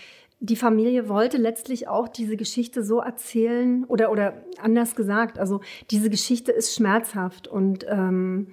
die 0.41 0.57
Familie 0.57 1.11
wollte 1.11 1.37
letztlich 1.37 1.87
auch 1.87 2.09
diese 2.09 2.39
Geschichte 2.39 2.83
so 2.83 3.01
erzählen 3.01 3.85
oder, 3.85 4.11
oder 4.11 4.43
anders 4.63 4.97
gesagt, 4.97 5.39
also 5.39 5.61
diese 5.91 6.09
Geschichte 6.09 6.51
ist 6.51 6.75
schmerzhaft 6.75 7.47
und 7.47 7.85
ähm, 7.91 8.47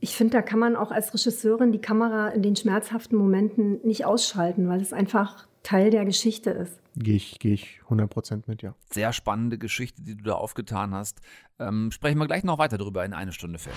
ich 0.00 0.16
finde, 0.16 0.32
da 0.32 0.42
kann 0.42 0.58
man 0.58 0.74
auch 0.74 0.90
als 0.90 1.14
Regisseurin 1.14 1.70
die 1.70 1.80
Kamera 1.80 2.30
in 2.30 2.42
den 2.42 2.56
schmerzhaften 2.56 3.16
Momenten 3.16 3.78
nicht 3.84 4.04
ausschalten, 4.04 4.66
weil 4.66 4.80
es 4.80 4.92
einfach 4.92 5.46
Teil 5.62 5.90
der 5.90 6.04
Geschichte 6.04 6.50
ist. 6.50 6.80
Gehe 6.96 7.16
ich, 7.16 7.38
geh 7.38 7.54
ich 7.54 7.80
100% 7.88 8.44
mit, 8.46 8.62
ja. 8.62 8.74
Sehr 8.90 9.12
spannende 9.12 9.58
Geschichte, 9.58 10.02
die 10.02 10.16
du 10.16 10.24
da 10.24 10.34
aufgetan 10.34 10.94
hast. 10.94 11.20
Ähm, 11.58 11.90
sprechen 11.92 12.18
wir 12.18 12.26
gleich 12.26 12.44
noch 12.44 12.58
weiter 12.58 12.78
darüber 12.78 13.04
in 13.04 13.12
eine 13.12 13.32
Stunde 13.32 13.58
Film. 13.58 13.76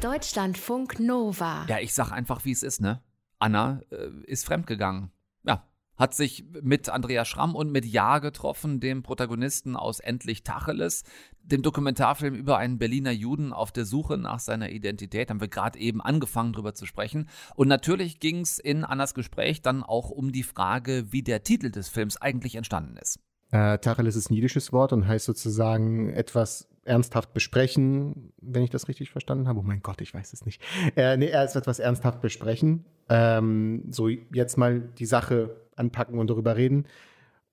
Deutschlandfunk 0.00 1.00
Nova. 1.00 1.66
Ja, 1.68 1.78
ich 1.78 1.94
sag 1.94 2.12
einfach, 2.12 2.44
wie 2.44 2.52
es 2.52 2.62
ist, 2.62 2.80
ne? 2.80 3.00
Anna 3.38 3.80
äh, 3.90 4.08
ist 4.26 4.44
fremdgegangen. 4.44 5.10
Ja, 5.44 5.66
hat 5.96 6.14
sich 6.14 6.44
mit 6.62 6.88
Andrea 6.88 7.24
Schramm 7.24 7.54
und 7.54 7.70
mit 7.70 7.84
Ja 7.84 8.18
getroffen, 8.18 8.80
dem 8.80 9.02
Protagonisten 9.02 9.76
aus 9.76 10.00
Endlich 10.00 10.42
Tacheles, 10.42 11.04
dem 11.42 11.62
Dokumentarfilm 11.62 12.34
über 12.34 12.58
einen 12.58 12.78
Berliner 12.78 13.12
Juden 13.12 13.52
auf 13.52 13.70
der 13.70 13.84
Suche 13.84 14.18
nach 14.18 14.40
seiner 14.40 14.70
Identität. 14.70 15.30
Haben 15.30 15.40
wir 15.40 15.48
gerade 15.48 15.78
eben 15.78 16.00
angefangen 16.00 16.52
drüber 16.52 16.74
zu 16.74 16.86
sprechen. 16.86 17.28
Und 17.54 17.68
natürlich 17.68 18.18
ging 18.18 18.40
es 18.40 18.58
in 18.58 18.84
Annas 18.84 19.14
Gespräch 19.14 19.62
dann 19.62 19.82
auch 19.82 20.10
um 20.10 20.32
die 20.32 20.42
Frage, 20.42 21.12
wie 21.12 21.22
der 21.22 21.44
Titel 21.44 21.70
des 21.70 21.88
Films 21.88 22.20
eigentlich 22.20 22.56
entstanden 22.56 22.96
ist. 22.96 23.20
Äh, 23.50 23.78
Tacheles 23.78 24.16
ist 24.16 24.30
ein 24.30 24.34
jiddisches 24.34 24.72
Wort 24.72 24.92
und 24.92 25.06
heißt 25.06 25.26
sozusagen 25.26 26.10
etwas 26.10 26.68
ernsthaft 26.84 27.32
besprechen, 27.32 28.32
wenn 28.40 28.62
ich 28.62 28.70
das 28.70 28.88
richtig 28.88 29.10
verstanden 29.10 29.48
habe. 29.48 29.60
Oh 29.60 29.62
mein 29.62 29.80
Gott, 29.80 30.00
ich 30.00 30.12
weiß 30.12 30.32
es 30.32 30.44
nicht. 30.44 30.60
Äh, 30.96 31.16
nee, 31.16 31.28
er 31.28 31.44
ist 31.44 31.56
etwas 31.56 31.78
ernsthaft 31.78 32.20
besprechen. 32.20 32.84
Ähm, 33.08 33.84
so 33.90 34.08
jetzt 34.08 34.56
mal 34.56 34.80
die 34.80 35.06
Sache 35.06 35.54
anpacken 35.76 36.18
und 36.18 36.28
darüber 36.28 36.56
reden. 36.56 36.86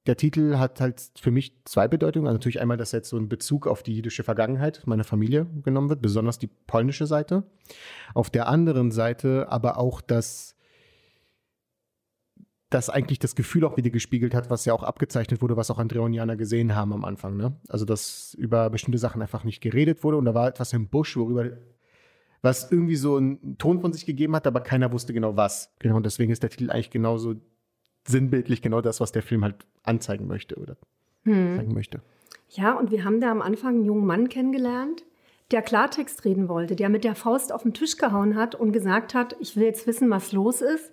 Der 0.07 0.17
Titel 0.17 0.57
hat 0.57 0.81
halt 0.81 1.11
für 1.19 1.29
mich 1.29 1.63
zwei 1.65 1.87
Bedeutungen. 1.87 2.27
Also 2.27 2.35
natürlich 2.35 2.59
einmal, 2.59 2.77
dass 2.77 2.91
jetzt 2.91 3.09
so 3.09 3.17
ein 3.17 3.29
Bezug 3.29 3.67
auf 3.67 3.83
die 3.83 3.95
jüdische 3.95 4.23
Vergangenheit 4.23 4.81
meiner 4.87 5.03
Familie 5.03 5.45
genommen 5.63 5.89
wird, 5.89 6.01
besonders 6.01 6.39
die 6.39 6.47
polnische 6.47 7.05
Seite. 7.05 7.43
Auf 8.15 8.29
der 8.31 8.47
anderen 8.47 8.91
Seite 8.91 9.47
aber 9.49 9.77
auch, 9.77 10.01
dass 10.01 10.55
das 12.71 12.89
eigentlich 12.89 13.19
das 13.19 13.35
Gefühl 13.35 13.65
auch 13.65 13.77
wieder 13.77 13.89
gespiegelt 13.89 14.33
hat, 14.33 14.49
was 14.49 14.65
ja 14.65 14.73
auch 14.73 14.83
abgezeichnet 14.83 15.41
wurde, 15.41 15.57
was 15.57 15.69
auch 15.69 15.77
Andrea 15.77 16.01
und 16.01 16.13
Jana 16.13 16.35
gesehen 16.35 16.73
haben 16.73 16.93
am 16.93 17.05
Anfang. 17.05 17.35
Ne? 17.35 17.53
Also, 17.67 17.85
dass 17.85 18.33
über 18.35 18.69
bestimmte 18.69 18.97
Sachen 18.97 19.21
einfach 19.21 19.43
nicht 19.43 19.61
geredet 19.61 20.03
wurde 20.03 20.17
und 20.17 20.25
da 20.25 20.33
war 20.33 20.47
etwas 20.47 20.73
im 20.73 20.87
Busch, 20.87 21.15
worüber 21.17 21.51
was 22.41 22.71
irgendwie 22.71 22.95
so 22.95 23.17
einen 23.17 23.57
Ton 23.59 23.81
von 23.81 23.93
sich 23.93 24.05
gegeben 24.05 24.35
hat, 24.35 24.47
aber 24.47 24.61
keiner 24.61 24.91
wusste 24.91 25.13
genau 25.13 25.37
was. 25.37 25.75
Genau, 25.79 25.97
und 25.97 26.05
deswegen 26.05 26.31
ist 26.31 26.41
der 26.41 26.49
Titel 26.49 26.71
eigentlich 26.71 26.89
genauso 26.89 27.35
sinnbildlich 28.07 28.61
genau 28.61 28.81
das, 28.81 28.99
was 28.99 29.11
der 29.11 29.23
Film 29.23 29.43
halt 29.43 29.55
anzeigen 29.83 30.27
möchte 30.27 30.55
oder 30.55 30.77
hm. 31.23 31.57
zeigen 31.57 31.73
möchte. 31.73 32.01
Ja, 32.49 32.73
und 32.73 32.91
wir 32.91 33.05
haben 33.05 33.21
da 33.21 33.31
am 33.31 33.41
Anfang 33.41 33.75
einen 33.75 33.85
jungen 33.85 34.05
Mann 34.05 34.27
kennengelernt, 34.29 35.03
der 35.51 35.61
Klartext 35.61 36.25
reden 36.25 36.49
wollte, 36.49 36.75
der 36.75 36.89
mit 36.89 37.03
der 37.03 37.15
Faust 37.15 37.51
auf 37.51 37.63
den 37.63 37.73
Tisch 37.73 37.97
gehauen 37.97 38.35
hat 38.35 38.55
und 38.55 38.71
gesagt 38.71 39.13
hat, 39.13 39.35
ich 39.39 39.55
will 39.55 39.63
jetzt 39.63 39.87
wissen, 39.87 40.09
was 40.09 40.31
los 40.31 40.61
ist. 40.61 40.91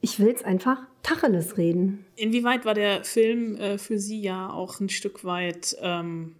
Ich 0.00 0.20
will 0.20 0.28
jetzt 0.28 0.44
einfach 0.44 0.82
Tacheles 1.02 1.56
reden. 1.56 2.04
Inwieweit 2.16 2.64
war 2.64 2.74
der 2.74 3.04
Film 3.04 3.56
äh, 3.56 3.78
für 3.78 3.98
Sie 3.98 4.20
ja 4.20 4.50
auch 4.50 4.80
ein 4.80 4.88
Stück 4.88 5.24
weit 5.24 5.76
ähm, 5.80 6.36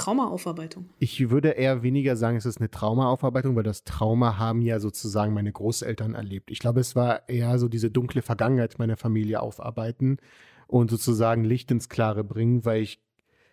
Traumaaufarbeitung? 0.00 0.90
Ich 0.98 1.30
würde 1.30 1.50
eher 1.50 1.82
weniger 1.82 2.16
sagen, 2.16 2.36
es 2.36 2.46
ist 2.46 2.58
eine 2.58 2.70
Traumaaufarbeitung, 2.70 3.56
weil 3.56 3.62
das 3.62 3.84
Trauma 3.84 4.38
haben 4.38 4.62
ja 4.62 4.80
sozusagen 4.80 5.34
meine 5.34 5.52
Großeltern 5.52 6.14
erlebt. 6.14 6.50
Ich 6.50 6.58
glaube, 6.58 6.80
es 6.80 6.96
war 6.96 7.28
eher 7.28 7.58
so 7.58 7.68
diese 7.68 7.90
dunkle 7.90 8.22
Vergangenheit 8.22 8.78
meiner 8.78 8.96
Familie 8.96 9.40
aufarbeiten 9.40 10.18
und 10.66 10.90
sozusagen 10.90 11.44
Licht 11.44 11.70
ins 11.70 11.88
Klare 11.88 12.24
bringen, 12.24 12.64
weil 12.64 12.82
ich 12.82 13.02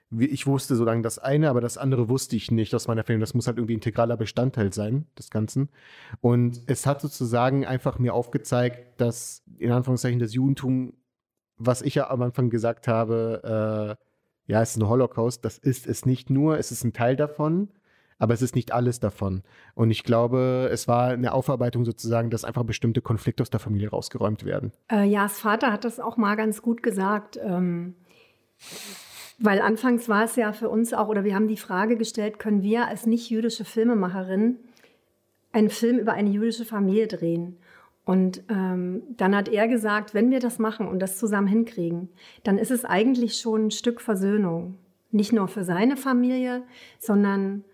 ich 0.09 0.47
wusste 0.47 0.77
so 0.77 0.85
lange 0.85 1.01
das 1.01 1.19
eine, 1.19 1.49
aber 1.49 1.59
das 1.59 1.77
andere 1.77 2.07
wusste 2.07 2.37
ich 2.37 2.49
nicht 2.49 2.73
aus 2.73 2.87
meiner 2.87 3.03
Familie. 3.03 3.19
Das 3.19 3.33
muss 3.33 3.47
halt 3.47 3.57
irgendwie 3.57 3.73
integraler 3.73 4.15
Bestandteil 4.15 4.71
sein 4.71 5.05
des 5.17 5.29
Ganzen. 5.29 5.67
Und 6.21 6.61
es 6.67 6.85
hat 6.85 7.01
sozusagen 7.01 7.65
einfach 7.65 7.99
mir 7.99 8.13
aufgezeigt, 8.13 9.01
dass 9.01 9.43
in 9.57 9.71
Anführungszeichen 9.71 10.19
das 10.19 10.33
Judentum, 10.33 10.93
was 11.57 11.81
ich 11.81 11.95
ja 11.95 12.09
am 12.09 12.21
Anfang 12.21 12.49
gesagt 12.49 12.87
habe, 12.87 13.97
äh, 13.99 14.06
ja, 14.47 14.61
es 14.61 14.71
ist 14.71 14.77
ein 14.77 14.87
Holocaust, 14.87 15.45
das 15.45 15.57
ist 15.57 15.87
es 15.87 16.05
nicht 16.05 16.29
nur, 16.29 16.57
es 16.57 16.71
ist 16.71 16.83
ein 16.83 16.93
Teil 16.93 17.15
davon, 17.15 17.69
aber 18.17 18.33
es 18.33 18.41
ist 18.41 18.55
nicht 18.55 18.73
alles 18.73 18.99
davon. 18.99 19.43
Und 19.75 19.91
ich 19.91 20.03
glaube, 20.03 20.69
es 20.71 20.87
war 20.87 21.09
eine 21.09 21.33
Aufarbeitung 21.33 21.85
sozusagen, 21.85 22.29
dass 22.29 22.45
einfach 22.45 22.63
bestimmte 22.63 23.01
Konflikte 23.01 23.43
aus 23.43 23.49
der 23.49 23.59
Familie 23.59 23.89
rausgeräumt 23.89 24.43
werden. 24.43 24.71
Äh, 24.91 25.03
Jas 25.03 25.39
Vater 25.39 25.71
hat 25.71 25.85
das 25.85 25.99
auch 25.99 26.17
mal 26.17 26.35
ganz 26.35 26.61
gut 26.61 26.81
gesagt. 26.81 27.37
Ähm, 27.43 27.93
weil 29.39 29.61
anfangs 29.61 30.09
war 30.09 30.23
es 30.23 30.35
ja 30.35 30.51
für 30.51 30.69
uns 30.69 30.93
auch, 30.93 31.09
oder 31.09 31.23
wir 31.23 31.35
haben 31.35 31.47
die 31.47 31.57
Frage 31.57 31.95
gestellt, 31.95 32.39
können 32.39 32.63
wir 32.63 32.87
als 32.87 33.05
nicht-jüdische 33.05 33.65
Filmemacherin 33.65 34.57
einen 35.51 35.69
Film 35.69 35.99
über 35.99 36.13
eine 36.13 36.29
jüdische 36.29 36.65
Familie 36.65 37.07
drehen? 37.07 37.57
Und 38.07 38.41
ähm, 38.49 39.03
dann 39.17 39.35
hat 39.35 39.49
er 39.49 39.67
gesagt, 39.67 40.13
wenn 40.13 40.31
wir 40.31 40.39
das 40.39 40.59
machen 40.59 40.87
und 40.87 40.99
das 40.99 41.17
zusammen 41.17 41.47
hinkriegen, 41.47 42.07
dann 42.45 42.57
ist 42.57 42.71
es 42.71 42.85
eigentlich 42.85 43.37
schon 43.37 43.67
ein 43.67 43.71
Stück 43.71 43.99
Versöhnung. 43.99 44.77
Nicht 45.11 45.33
nur 45.33 45.49
für 45.49 45.65
seine 45.65 45.97
Familie, 45.97 46.63
sondern 46.99 47.65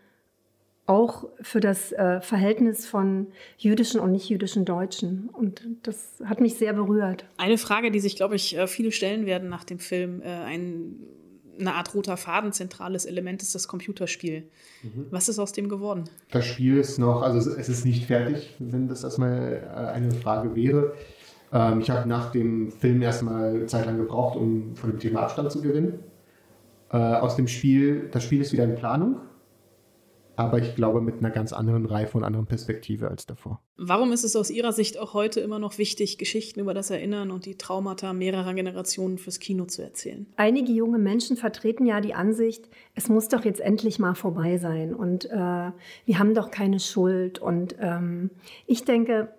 auch 0.88 1.26
für 1.39 1.60
das 1.60 1.91
äh, 1.91 2.19
Verhältnis 2.19 2.88
von 2.88 3.28
jüdischen 3.60 4.00
und 4.00 4.12
nicht-jüdischen 4.12 4.65
Deutschen. 4.65 5.30
Und 5.30 5.62
das 5.84 6.15
hat 6.26 6.41
mich 6.41 6.56
sehr 6.56 6.74
berührt. 6.74 7.26
Eine 7.38 7.60
Frage, 7.60 7.91
die 7.91 8.00
sich, 8.00 8.15
glaube 8.15 8.36
ich, 8.36 8.58
äh, 8.58 8.65
viele 8.65 8.91
stellen 8.91 9.28
werden 9.28 9.50
nach 9.50 9.63
dem 9.63 9.78
Film, 9.78 10.24
äh, 10.24 10.30
ein 10.30 10.96
eine 11.60 11.74
Art 11.74 11.94
roter 11.94 12.18
Faden, 12.18 12.52
zentrales 12.52 13.06
Element 13.06 13.42
ist 13.42 13.56
das 13.56 13.68
Computerspiel. 13.68 14.44
Mhm. 14.82 15.08
Was 15.12 15.30
ist 15.30 15.39
aus 15.39 15.52
dem 15.52 15.70
geworden? 15.70 16.06
Das 16.32 16.46
Spiel 16.46 16.78
ist 16.78 16.98
noch, 16.98 17.22
also 17.22 17.52
es 17.52 17.70
ist 17.70 17.86
nicht 17.86 18.06
fertig, 18.06 18.56
wenn 18.60 18.88
das 18.88 19.04
erstmal 19.04 19.62
äh, 19.63 19.92
eine 19.92 20.12
Frage 20.12 20.56
wäre. 20.56 20.94
Ähm, 21.52 21.82
ich 21.82 21.89
habe 21.89 22.08
nach 22.10 22.32
dem 22.32 22.72
Film 22.72 23.02
erstmal 23.02 23.66
Zeit 23.68 23.86
lang 23.86 23.98
gebraucht, 23.98 24.36
um 24.36 24.76
von 24.76 24.92
dem 24.92 25.00
Thema 25.00 25.22
Abstand 25.22 25.52
zu 25.52 25.62
gewinnen. 25.62 26.00
Äh, 26.92 26.98
aus 26.98 27.36
dem 27.36 27.48
Spiel, 27.48 28.10
das 28.12 28.24
Spiel 28.24 28.42
ist 28.42 28.52
wieder 28.52 28.63
in 28.63 28.76
Planung. 28.76 29.18
Aber 30.36 30.60
ich 30.60 30.76
glaube 30.76 31.02
mit 31.02 31.19
einer 31.19 31.30
ganz 31.30 31.54
anderen 31.54 31.86
Reife 31.86 32.17
und 32.17 32.24
anderen 32.24 32.46
Perspektive 32.46 33.08
als 33.08 33.26
davor. 33.26 33.62
Warum 33.78 34.12
ist 34.12 34.24
es 34.24 34.36
aus 34.36 34.50
Ihrer 34.50 34.72
Sicht 34.72 34.98
auch 34.98 35.13
heute 35.13 35.39
immer 35.39 35.60
noch 35.60 35.78
wichtig, 35.78 36.17
Geschichten 36.17 36.60
über 36.60 36.74
das 36.74 36.89
Erinnern 36.89 37.32
und 37.32 37.46
die 37.46 37.58
Traumata 37.58 38.13
mehrerer 38.13 38.54
Generationen 38.54 39.17
fürs 39.17 39.39
Kino 39.39 39.65
zu 39.65 39.84
erzählen? 39.84 40.26
Einige 40.36 40.72
junge 40.72 40.98
Menschen 40.98 41.38
vertreten 41.38 41.86
ja 41.86 42.02
die 42.02 42.13
Ansicht, 42.13 42.69
es 42.96 43.10
muss 43.10 43.28
doch 43.28 43.46
jetzt 43.46 43.62
endlich 43.62 44.00
mal 44.00 44.15
vorbei 44.15 44.58
sein 44.58 44.93
und 44.93 45.26
äh, 45.26 45.38
wir 46.06 46.19
haben 46.19 46.34
doch 46.34 46.50
keine 46.50 46.80
Schuld. 46.80 47.39
Und 47.39 47.76
ähm, 47.80 48.32
ich 48.65 48.86
denke, 48.86 49.30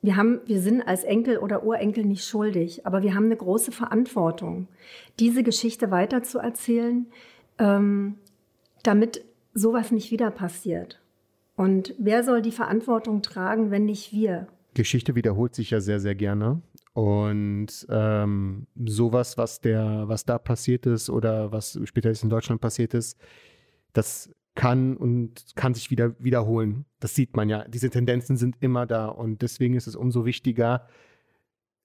wir, 0.00 0.16
haben, 0.16 0.40
wir 0.46 0.60
sind 0.60 0.82
als 0.82 1.04
Enkel 1.04 1.38
oder 1.38 1.64
Urenkel 1.64 2.04
nicht 2.04 2.24
schuldig, 2.24 2.86
aber 2.86 3.02
wir 3.02 3.14
haben 3.14 3.26
eine 3.26 3.36
große 3.36 3.72
Verantwortung, 3.72 4.68
diese 5.18 5.42
Geschichte 5.42 5.90
weiterzuerzählen, 5.90 7.06
ähm, 7.58 8.14
damit 8.82 9.24
sowas 9.58 9.90
nicht 9.90 10.10
wieder 10.10 10.30
passiert. 10.30 11.00
Und 11.56 11.94
wer 11.98 12.22
soll 12.22 12.42
die 12.42 12.52
Verantwortung 12.52 13.22
tragen, 13.22 13.70
wenn 13.70 13.84
nicht 13.84 14.12
wir? 14.12 14.46
Geschichte 14.74 15.16
wiederholt 15.16 15.54
sich 15.54 15.70
ja 15.70 15.80
sehr, 15.80 15.98
sehr 15.98 16.14
gerne. 16.14 16.62
Und 16.94 17.86
ähm, 17.90 18.66
sowas, 18.84 19.36
was 19.36 19.60
der, 19.60 20.04
was 20.06 20.24
da 20.24 20.38
passiert 20.38 20.86
ist 20.86 21.10
oder 21.10 21.52
was 21.52 21.78
später 21.84 22.12
in 22.22 22.30
Deutschland 22.30 22.60
passiert 22.60 22.94
ist, 22.94 23.18
das 23.92 24.30
kann 24.54 24.96
und 24.96 25.54
kann 25.54 25.74
sich 25.74 25.90
wieder 25.90 26.14
wiederholen. 26.18 26.84
Das 27.00 27.14
sieht 27.14 27.36
man 27.36 27.48
ja. 27.48 27.64
Diese 27.68 27.90
Tendenzen 27.90 28.36
sind 28.36 28.56
immer 28.60 28.86
da 28.86 29.06
und 29.06 29.42
deswegen 29.42 29.74
ist 29.74 29.86
es 29.86 29.94
umso 29.94 30.24
wichtiger, 30.24 30.86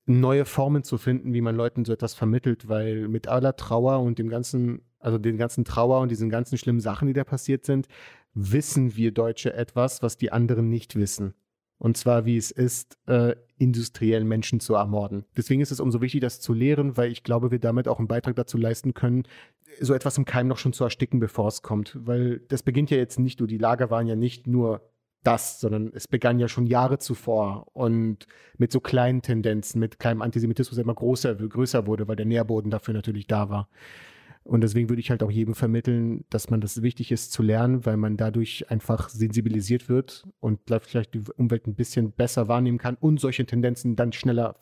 neue 0.06 0.46
Formen 0.46 0.84
zu 0.84 0.98
finden, 0.98 1.34
wie 1.34 1.42
man 1.42 1.56
Leuten 1.56 1.86
so 1.86 1.94
etwas 1.94 2.14
vermittelt, 2.14 2.68
weil 2.68 3.08
mit 3.08 3.28
aller 3.28 3.56
Trauer 3.56 4.02
und 4.02 4.20
dem 4.20 4.30
ganzen 4.30 4.82
also 5.04 5.18
den 5.18 5.38
ganzen 5.38 5.66
Trauer 5.66 6.02
und 6.02 6.10
diesen 6.10 6.30
ganzen 6.30 6.58
schlimmen 6.58 6.80
Sachen, 6.80 7.08
die 7.08 7.14
da 7.14 7.24
passiert 7.24 7.66
sind, 7.66 7.88
wissen 8.34 8.96
wir 8.96 9.12
Deutsche 9.12 9.54
etwas, 9.54 10.02
was 10.02 10.18
die 10.18 10.32
anderen 10.32 10.70
nicht 10.70 10.96
wissen. 10.96 11.34
Und 11.78 11.98
zwar, 11.98 12.26
wie 12.26 12.38
es 12.38 12.50
ist, 12.50 12.98
äh, 13.08 13.36
industriell 13.58 14.24
Menschen 14.24 14.60
zu 14.60 14.76
ermorden. 14.76 15.26
Deswegen 15.36 15.62
ist 15.62 15.72
es 15.72 15.80
umso 15.80 16.02
wichtig, 16.02 16.22
das 16.22 16.40
zu 16.40 16.54
lehren, 16.54 16.98
weil 16.98 17.12
ich 17.12 17.24
glaube, 17.24 17.52
wir 17.52 17.60
damit 17.60 17.88
auch 17.88 18.00
einen 18.00 18.08
Beitrag 18.08 18.36
dazu 18.36 18.58
leisten 18.58 18.94
können, 18.94 19.24
so 19.80 19.94
etwas 19.94 20.18
im 20.18 20.26
Keim 20.26 20.48
noch 20.48 20.58
schon 20.58 20.74
zu 20.74 20.84
ersticken, 20.84 21.20
bevor 21.20 21.48
es 21.48 21.62
kommt. 21.62 21.98
Weil 22.00 22.40
das 22.48 22.64
beginnt 22.64 22.90
ja 22.90 22.98
jetzt 22.98 23.20
nicht 23.20 23.40
nur, 23.40 23.48
die 23.48 23.58
Lager 23.58 23.90
waren 23.90 24.08
ja 24.08 24.16
nicht 24.16 24.48
nur 24.48 24.82
das, 25.24 25.60
sondern 25.60 25.92
es 25.94 26.08
begann 26.08 26.40
ja 26.40 26.48
schon 26.48 26.68
Jahre 26.68 27.00
zuvor 27.00 27.68
und 27.74 28.28
mit 28.58 28.72
so 28.72 28.80
kleinen 28.80 29.22
Tendenzen, 29.22 29.80
mit 29.80 30.00
kleinem 30.00 30.22
Antisemitismus, 30.22 30.76
der 30.76 30.84
immer 30.84 30.96
größer, 30.96 31.36
größer 31.36 31.88
wurde, 31.88 32.08
weil 32.08 32.18
der 32.18 32.26
Nährboden 32.26 32.72
dafür 32.72 32.94
natürlich 32.94 33.28
da 33.28 33.50
war. 33.50 33.70
Und 34.44 34.62
deswegen 34.62 34.90
würde 34.90 35.00
ich 35.00 35.10
halt 35.10 35.24
auch 35.24 35.32
jedem 35.32 35.56
vermitteln, 35.56 36.26
dass 36.30 36.50
man 36.50 36.60
das 36.60 36.82
wichtig 36.82 37.12
ist 37.12 37.32
zu 37.32 37.42
lernen, 37.44 37.86
weil 37.86 37.98
man 37.98 38.18
dadurch 38.18 38.70
einfach 38.70 39.10
sensibilisiert 39.10 39.88
wird 39.88 40.28
und 40.40 40.60
vielleicht 40.82 41.14
die 41.14 41.24
Umwelt 41.38 41.66
ein 41.66 41.76
bisschen 41.76 42.12
besser 42.12 42.48
wahrnehmen 42.48 42.78
kann 42.78 42.98
und 43.00 43.20
solche 43.20 43.46
Tendenzen 43.46 43.96
dann 43.96 44.12
schneller 44.12 44.56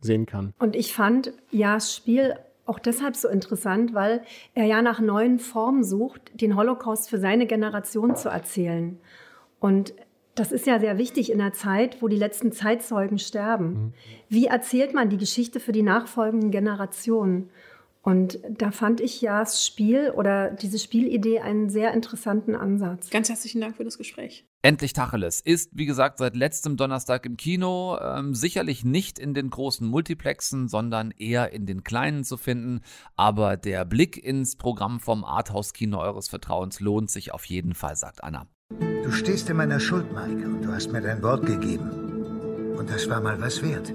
sehen 0.00 0.26
kann. 0.26 0.54
Und 0.58 0.76
ich 0.76 0.94
fand 0.94 1.32
Jas 1.50 1.94
Spiel 1.94 2.34
auch 2.64 2.78
deshalb 2.78 3.16
so 3.16 3.28
interessant, 3.28 3.94
weil 3.94 4.22
er 4.54 4.64
ja 4.64 4.82
nach 4.82 5.00
neuen 5.00 5.38
Formen 5.38 5.82
sucht, 5.84 6.40
den 6.40 6.54
Holocaust 6.54 7.08
für 7.08 7.18
seine 7.18 7.46
Generation 7.46 8.14
zu 8.14 8.28
erzählen. 8.28 8.98
Und 9.58 9.94
das 10.34 10.52
ist 10.52 10.66
ja 10.66 10.78
sehr 10.78 10.98
wichtig 10.98 11.32
in 11.32 11.38
der 11.38 11.52
Zeit, 11.52 12.00
wo 12.00 12.08
die 12.08 12.16
letzten 12.16 12.52
Zeitzeugen 12.52 13.18
sterben. 13.18 13.66
Mhm. 13.66 13.92
Wie 14.28 14.46
erzählt 14.46 14.94
man 14.94 15.08
die 15.08 15.16
Geschichte 15.16 15.60
für 15.60 15.72
die 15.72 15.82
nachfolgenden 15.82 16.50
Generationen? 16.50 17.50
Und 18.08 18.38
da 18.48 18.70
fand 18.70 19.02
ich 19.02 19.20
Jas 19.20 19.66
Spiel 19.66 20.12
oder 20.16 20.50
diese 20.50 20.78
Spielidee 20.78 21.40
einen 21.40 21.68
sehr 21.68 21.92
interessanten 21.92 22.56
Ansatz. 22.56 23.10
Ganz 23.10 23.28
herzlichen 23.28 23.60
Dank 23.60 23.76
für 23.76 23.84
das 23.84 23.98
Gespräch. 23.98 24.46
Endlich 24.62 24.94
Tacheles 24.94 25.42
ist, 25.42 25.72
wie 25.74 25.84
gesagt, 25.84 26.16
seit 26.16 26.34
letztem 26.34 26.78
Donnerstag 26.78 27.26
im 27.26 27.36
Kino. 27.36 27.98
Ähm, 28.00 28.34
sicherlich 28.34 28.82
nicht 28.82 29.18
in 29.18 29.34
den 29.34 29.50
großen 29.50 29.86
Multiplexen, 29.86 30.68
sondern 30.68 31.10
eher 31.10 31.52
in 31.52 31.66
den 31.66 31.84
kleinen 31.84 32.24
zu 32.24 32.38
finden. 32.38 32.80
Aber 33.14 33.58
der 33.58 33.84
Blick 33.84 34.16
ins 34.16 34.56
Programm 34.56 35.00
vom 35.00 35.22
Arthouse-Kino 35.22 35.98
eures 35.98 36.28
Vertrauens 36.28 36.80
lohnt 36.80 37.10
sich 37.10 37.34
auf 37.34 37.44
jeden 37.44 37.74
Fall, 37.74 37.94
sagt 37.94 38.24
Anna. 38.24 38.46
Du 39.04 39.12
stehst 39.12 39.50
in 39.50 39.58
meiner 39.58 39.80
Schuld, 39.80 40.06
Mike, 40.14 40.46
und 40.46 40.62
du 40.62 40.72
hast 40.72 40.90
mir 40.92 41.02
dein 41.02 41.22
Wort 41.22 41.44
gegeben. 41.44 42.74
Und 42.78 42.88
das 42.88 43.06
war 43.10 43.20
mal 43.20 43.38
was 43.38 43.62
wert. 43.62 43.92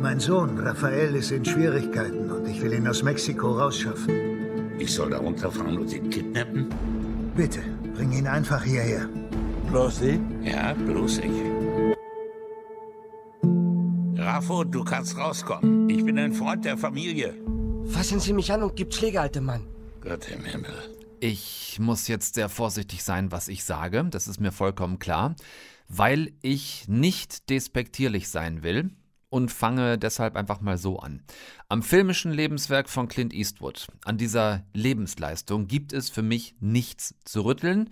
Mein 0.00 0.20
Sohn 0.20 0.56
Raphael 0.60 1.16
ist 1.16 1.32
in 1.32 1.44
Schwierigkeiten 1.44 2.30
und 2.30 2.46
ich 2.46 2.62
will 2.62 2.72
ihn 2.72 2.86
aus 2.86 3.02
Mexiko 3.02 3.58
rausschaffen. 3.58 4.78
Ich 4.78 4.94
soll 4.94 5.10
da 5.10 5.18
runterfahren 5.18 5.76
und 5.76 5.92
ihn 5.92 6.08
kidnappen? 6.08 6.72
Bitte, 7.34 7.60
bring 7.96 8.12
ihn 8.12 8.28
einfach 8.28 8.62
hierher. 8.62 9.08
Bloß 9.68 9.98
Sie? 9.98 10.20
Ja, 10.44 10.72
bloß 10.74 11.18
ich. 11.18 11.32
Raffo, 14.20 14.62
du 14.62 14.84
kannst 14.84 15.16
rauskommen. 15.16 15.90
Ich 15.90 16.04
bin 16.04 16.16
ein 16.16 16.32
Freund 16.32 16.64
der 16.64 16.78
Familie. 16.78 17.34
Fassen 17.86 18.20
Sie 18.20 18.32
mich 18.32 18.52
an 18.52 18.62
und 18.62 18.76
gib 18.76 18.94
Schläge, 18.94 19.20
alter 19.20 19.40
Mann. 19.40 19.66
Gott 20.00 20.30
im 20.30 20.44
Himmel. 20.44 20.74
Ich 21.18 21.78
muss 21.80 22.06
jetzt 22.06 22.36
sehr 22.36 22.48
vorsichtig 22.48 23.02
sein, 23.02 23.32
was 23.32 23.48
ich 23.48 23.64
sage. 23.64 24.06
Das 24.08 24.28
ist 24.28 24.38
mir 24.38 24.52
vollkommen 24.52 25.00
klar. 25.00 25.34
Weil 25.88 26.30
ich 26.40 26.86
nicht 26.86 27.50
despektierlich 27.50 28.28
sein 28.28 28.62
will, 28.62 28.90
und 29.30 29.52
fange 29.52 29.98
deshalb 29.98 30.36
einfach 30.36 30.60
mal 30.60 30.78
so 30.78 30.98
an. 30.98 31.22
Am 31.68 31.82
filmischen 31.82 32.32
Lebenswerk 32.32 32.88
von 32.88 33.08
Clint 33.08 33.34
Eastwood, 33.34 33.86
an 34.04 34.16
dieser 34.16 34.64
Lebensleistung, 34.72 35.66
gibt 35.66 35.92
es 35.92 36.10
für 36.10 36.22
mich 36.22 36.54
nichts 36.60 37.14
zu 37.24 37.42
rütteln. 37.44 37.90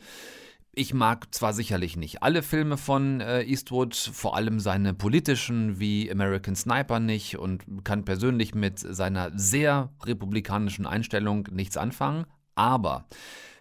Ich 0.78 0.92
mag 0.92 1.34
zwar 1.34 1.54
sicherlich 1.54 1.96
nicht 1.96 2.22
alle 2.22 2.42
Filme 2.42 2.76
von 2.76 3.22
äh, 3.22 3.42
Eastwood, 3.44 3.94
vor 3.96 4.36
allem 4.36 4.60
seine 4.60 4.92
politischen 4.92 5.80
wie 5.80 6.10
American 6.10 6.54
Sniper 6.54 7.00
nicht 7.00 7.38
und 7.38 7.64
kann 7.82 8.04
persönlich 8.04 8.54
mit 8.54 8.78
seiner 8.78 9.30
sehr 9.38 9.90
republikanischen 10.04 10.84
Einstellung 10.86 11.48
nichts 11.50 11.78
anfangen, 11.78 12.26
aber 12.54 13.08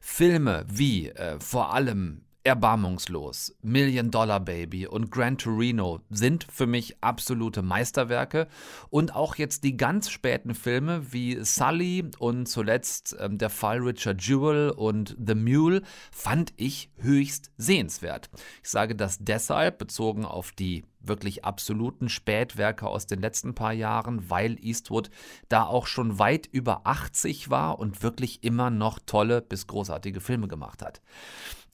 Filme 0.02 0.66
wie 0.68 1.10
äh, 1.10 1.40
vor 1.40 1.74
allem 1.74 2.26
Erbarmungslos, 2.46 3.56
Million 3.64 4.12
Dollar 4.12 4.40
Baby 4.40 4.86
und 4.86 5.10
Gran 5.10 5.40
Torino 5.40 6.02
sind 6.12 6.46
für 6.52 6.68
mich 6.68 6.96
absolute 7.02 7.64
Meisterwerke 7.64 8.48
und 8.92 9.16
auch 9.16 9.36
jetzt 9.36 9.64
die 9.64 9.78
ganz 9.78 10.12
späten 10.12 10.54
Filme 10.54 11.12
wie 11.12 11.44
Sully 11.44 12.12
und 12.20 12.46
zuletzt 12.46 13.18
ähm, 13.20 13.40
der 13.40 13.50
Fall 13.50 13.80
Richard 13.80 14.22
Jewell 14.22 14.70
und 14.70 15.18
The 15.18 15.34
Mule 15.34 15.82
fand 16.12 16.54
ich 16.56 16.92
höchst 16.98 17.50
sehenswert. 17.58 18.30
Ich 18.62 18.70
sage 18.70 18.96
das 18.96 19.18
deshalb 19.20 19.80
bezogen 19.80 20.24
auf 20.24 20.52
die 20.52 20.86
wirklich 21.00 21.46
absoluten 21.46 22.10
Spätwerke 22.10 22.88
aus 22.88 23.08
den 23.08 23.22
letzten 23.22 23.56
paar 23.56 23.74
Jahren, 23.74 24.30
weil 24.30 24.64
Eastwood 24.64 25.10
da 25.50 25.64
auch 25.66 25.88
schon 25.88 26.20
weit 26.20 26.48
über 26.52 26.82
80 26.86 27.50
war 27.50 27.80
und 27.80 28.04
wirklich 28.04 28.44
immer 28.44 28.70
noch 28.70 29.00
tolle 29.04 29.42
bis 29.42 29.66
großartige 29.66 30.22
Filme 30.22 30.48
gemacht 30.48 30.84
hat. 30.84 31.02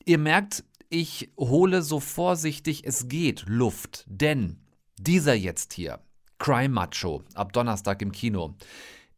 Ihr 0.06 0.18
merkt, 0.18 0.64
ich 0.90 1.32
hole 1.38 1.82
so 1.82 2.00
vorsichtig 2.00 2.84
es 2.86 3.08
geht 3.08 3.46
Luft, 3.48 4.06
denn 4.08 4.58
dieser 5.00 5.34
jetzt 5.34 5.74
hier, 5.74 6.00
Crime 6.40 6.70
Macho, 6.70 7.24
ab 7.34 7.54
Donnerstag 7.54 8.02
im 8.02 8.12
Kino, 8.12 8.56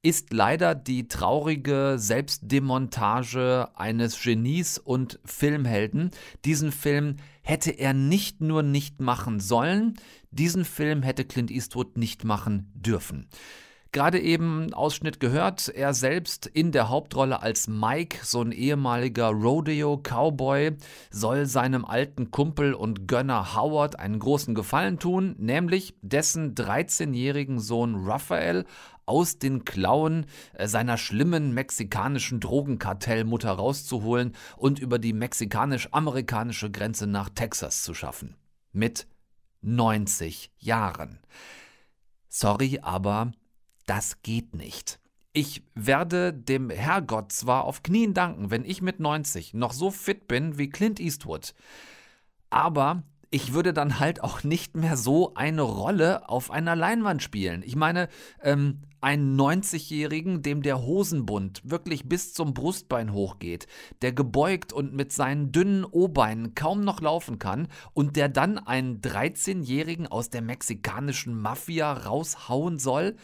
ist 0.02 0.34
leider 0.34 0.76
die 0.76 1.08
traurige 1.08 1.96
Selbstdemontage 1.98 3.70
eines 3.76 4.22
Genies 4.22 4.78
und 4.78 5.20
Filmhelden. 5.24 6.12
Diesen 6.44 6.74
Film 6.74 7.16
hätte 7.42 7.72
er 7.72 7.94
nicht 7.94 8.42
nur 8.42 8.64
nicht 8.64 9.00
machen 9.00 9.40
sollen, 9.40 9.94
diesen 10.32 10.66
Film 10.66 11.02
hätte 11.04 11.24
Clint 11.24 11.50
Eastwood 11.50 11.98
nicht 11.98 12.26
machen 12.26 12.70
dürfen. 12.76 13.30
Gerade 13.94 14.20
eben 14.20 14.74
Ausschnitt 14.74 15.20
gehört, 15.20 15.70
er 15.70 15.94
selbst 15.94 16.48
in 16.48 16.72
der 16.72 16.90
Hauptrolle 16.90 17.44
als 17.44 17.68
Mike, 17.68 18.18
so 18.24 18.42
ein 18.42 18.52
ehemaliger 18.52 19.28
Rodeo-Cowboy, 19.28 20.72
soll 21.12 21.46
seinem 21.46 21.86
alten 21.86 22.32
Kumpel 22.32 22.74
und 22.74 23.08
Gönner 23.08 23.56
Howard 23.56 24.00
einen 24.00 24.18
großen 24.18 24.56
Gefallen 24.56 24.98
tun, 24.98 25.36
nämlich 25.38 25.94
dessen 26.02 26.56
13-jährigen 26.56 27.60
Sohn 27.60 28.04
Raphael 28.04 28.66
aus 29.06 29.38
den 29.38 29.64
Klauen 29.64 30.26
äh, 30.54 30.68
seiner 30.68 30.98
schlimmen 30.98 31.54
mexikanischen 31.54 32.40
Drogenkartellmutter 32.40 33.52
rauszuholen 33.52 34.34
und 34.58 34.80
über 34.80 34.98
die 34.98 35.14
mexikanisch-amerikanische 35.14 36.72
Grenze 36.72 37.06
nach 37.06 37.30
Texas 37.30 37.84
zu 37.84 37.94
schaffen. 37.94 38.38
Mit 38.72 39.06
90 39.62 40.52
Jahren. 40.58 41.20
Sorry, 42.28 42.80
aber 42.82 43.34
das 43.86 44.22
geht 44.22 44.56
nicht. 44.56 45.00
Ich 45.34 45.64
werde 45.74 46.32
dem 46.34 46.70
Herrgott 46.70 47.32
zwar 47.32 47.64
auf 47.64 47.82
Knien 47.82 48.14
danken, 48.14 48.52
wenn 48.52 48.66
ich 48.66 48.82
mit 48.82 49.00
90 49.00 49.54
noch 49.54 49.74
so 49.74 49.90
fit 49.90 50.28
bin 50.28 50.58
wie 50.58 50.70
Clint 50.70 51.00
Eastwood, 51.00 51.56
aber 52.50 53.04
ich 53.34 53.54
würde 53.54 53.74
dann 53.74 54.00
halt 54.00 54.24
auch 54.24 54.44
nicht 54.44 54.78
mehr 54.78 54.96
so 54.96 55.34
eine 55.34 55.64
Rolle 55.64 56.30
auf 56.30 56.52
einer 56.52 56.76
Leinwand 56.76 57.24
spielen. 57.24 57.64
Ich 57.66 57.76
meine, 57.76 58.08
ähm, 58.44 58.82
einen 59.02 59.36
90-Jährigen, 59.40 60.44
dem 60.44 60.62
der 60.62 60.84
Hosenbund 60.84 61.62
wirklich 61.64 62.08
bis 62.08 62.36
zum 62.36 62.54
Brustbein 62.54 63.12
hochgeht, 63.12 63.66
der 64.04 64.14
gebeugt 64.14 64.72
und 64.72 64.94
mit 64.94 65.12
seinen 65.12 65.52
dünnen 65.52 65.84
O-Beinen 65.84 66.54
kaum 66.54 66.82
noch 66.82 67.02
laufen 67.02 67.40
kann 67.40 67.70
und 67.94 68.18
der 68.18 68.30
dann 68.30 68.60
einen 68.60 69.02
13-Jährigen 69.02 70.06
aus 70.06 70.30
der 70.30 70.44
mexikanischen 70.44 71.36
Mafia 71.36 71.92
raushauen 71.92 72.78
soll, 72.78 73.16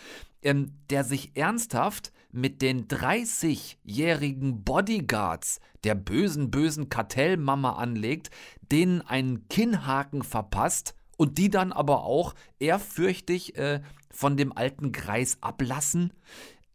ähm, 0.41 0.73
der 0.89 1.03
sich 1.03 1.37
ernsthaft 1.37 2.11
mit 2.31 2.61
den 2.61 2.87
30-jährigen 2.87 4.63
Bodyguards 4.63 5.59
der 5.83 5.95
bösen, 5.95 6.51
bösen 6.51 6.89
Kartellmama 6.89 7.73
anlegt, 7.73 8.29
denen 8.71 9.01
einen 9.01 9.47
Kinnhaken 9.47 10.23
verpasst 10.23 10.95
und 11.17 11.37
die 11.37 11.49
dann 11.49 11.71
aber 11.71 12.03
auch 12.03 12.35
ehrfürchtig 12.59 13.57
äh, 13.57 13.81
von 14.11 14.37
dem 14.37 14.55
alten 14.55 14.91
Greis 14.91 15.37
ablassen 15.41 16.13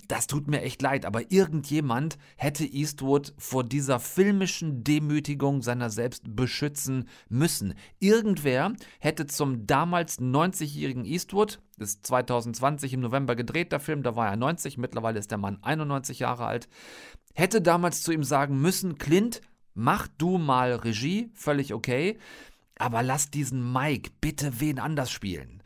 das 0.09 0.27
tut 0.27 0.49
mir 0.49 0.63
echt 0.63 0.83
leid, 0.83 1.05
aber 1.05 1.31
irgendjemand 1.31 2.19
hätte 2.37 2.65
Eastwood 2.65 3.35
vor 3.39 3.65
dieser 3.65 4.01
filmischen 4.01 4.85
Demütigung 4.85 5.63
seiner 5.63 5.91
selbst 5.91 6.37
beschützen 6.37 7.09
müssen. 7.29 7.75
Irgendwer 8.01 8.73
hätte 9.01 9.27
zum 9.27 9.67
damals 9.67 10.19
90-jährigen 10.21 11.05
Eastwood, 11.05 11.61
das 11.79 11.91
ist 11.91 12.07
2020 12.07 12.93
im 12.93 13.01
November 13.01 13.37
gedreht, 13.37 13.73
der 13.73 13.81
Film, 13.81 14.03
da 14.03 14.17
war 14.17 14.29
er 14.29 14.37
90, 14.37 14.79
mittlerweile 14.79 15.19
ist 15.19 15.31
der 15.31 15.39
Mann 15.39 15.59
91 15.63 16.19
Jahre 16.21 16.47
alt, 16.47 16.69
hätte 17.35 17.61
damals 17.61 18.03
zu 18.03 18.13
ihm 18.13 18.25
sagen 18.25 18.61
müssen, 18.61 18.99
Clint, 18.99 19.41
mach 19.75 20.09
du 20.19 20.39
mal 20.39 20.75
Regie, 20.75 21.31
völlig 21.35 21.75
okay, 21.75 22.19
aber 22.77 23.03
lass 23.03 23.31
diesen 23.31 23.73
Mike 23.73 24.11
bitte 24.21 24.61
wen 24.61 24.79
anders 24.79 25.11
spielen. 25.11 25.63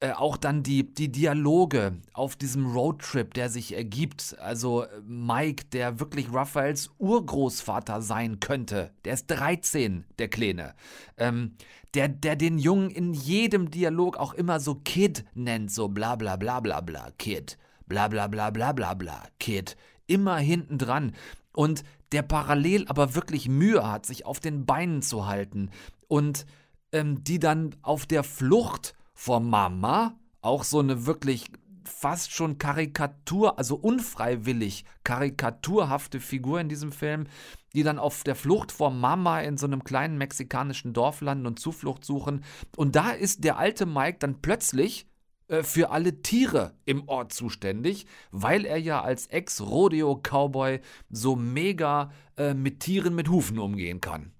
Äh, 0.00 0.12
auch 0.12 0.36
dann 0.36 0.62
die, 0.62 0.94
die 0.94 1.10
Dialoge 1.10 1.96
auf 2.12 2.36
diesem 2.36 2.66
Roadtrip, 2.66 3.34
der 3.34 3.48
sich 3.48 3.74
ergibt. 3.74 4.36
Also 4.38 4.84
äh, 4.84 4.88
Mike, 5.04 5.64
der 5.72 5.98
wirklich 5.98 6.32
Raphaels 6.32 6.90
Urgroßvater 6.98 8.00
sein 8.00 8.38
könnte. 8.38 8.92
Der 9.04 9.14
ist 9.14 9.26
13, 9.26 10.04
der 10.20 10.28
Kleine. 10.28 10.74
Ähm, 11.16 11.56
der, 11.94 12.08
der 12.08 12.36
den 12.36 12.58
Jungen 12.58 12.90
in 12.90 13.12
jedem 13.12 13.72
Dialog 13.72 14.18
auch 14.18 14.34
immer 14.34 14.60
so 14.60 14.76
Kid 14.76 15.24
nennt, 15.34 15.72
so 15.72 15.88
bla 15.88 16.14
bla 16.14 16.36
bla 16.36 16.60
bla 16.60 16.80
bla, 16.80 17.10
Kid. 17.18 17.58
Bla 17.86 18.06
bla 18.06 18.28
bla 18.28 18.50
bla 18.50 18.70
bla 18.70 18.94
bla, 18.94 19.24
Kid. 19.40 19.76
Immer 20.06 20.36
hinten 20.36 20.78
dran. 20.78 21.12
Und 21.52 21.82
der 22.12 22.22
parallel 22.22 22.86
aber 22.86 23.16
wirklich 23.16 23.48
Mühe 23.48 23.90
hat, 23.90 24.06
sich 24.06 24.24
auf 24.26 24.38
den 24.38 24.64
Beinen 24.64 25.02
zu 25.02 25.26
halten. 25.26 25.70
Und 26.06 26.46
ähm, 26.92 27.24
die 27.24 27.40
dann 27.40 27.74
auf 27.82 28.06
der 28.06 28.22
Flucht 28.22 28.94
vor 29.18 29.40
Mama, 29.40 30.16
auch 30.42 30.62
so 30.62 30.78
eine 30.78 31.04
wirklich 31.04 31.50
fast 31.84 32.30
schon 32.30 32.56
Karikatur, 32.56 33.58
also 33.58 33.74
unfreiwillig 33.74 34.84
karikaturhafte 35.02 36.20
Figur 36.20 36.60
in 36.60 36.68
diesem 36.68 36.92
Film, 36.92 37.26
die 37.74 37.82
dann 37.82 37.98
auf 37.98 38.22
der 38.22 38.36
Flucht 38.36 38.70
vor 38.70 38.92
Mama 38.92 39.40
in 39.40 39.56
so 39.56 39.66
einem 39.66 39.82
kleinen 39.82 40.18
mexikanischen 40.18 40.92
Dorf 40.92 41.20
landen 41.20 41.48
und 41.48 41.58
Zuflucht 41.58 42.04
suchen. 42.04 42.44
Und 42.76 42.94
da 42.94 43.10
ist 43.10 43.42
der 43.42 43.58
alte 43.58 43.86
Mike 43.86 44.18
dann 44.20 44.40
plötzlich 44.40 45.08
äh, 45.48 45.64
für 45.64 45.90
alle 45.90 46.22
Tiere 46.22 46.74
im 46.84 47.08
Ort 47.08 47.32
zuständig, 47.32 48.06
weil 48.30 48.64
er 48.64 48.78
ja 48.78 49.02
als 49.02 49.26
Ex-Rodeo-Cowboy 49.26 50.80
so 51.10 51.34
mega 51.34 52.12
äh, 52.36 52.54
mit 52.54 52.78
Tieren 52.78 53.16
mit 53.16 53.28
Hufen 53.28 53.58
umgehen 53.58 54.00
kann. 54.00 54.32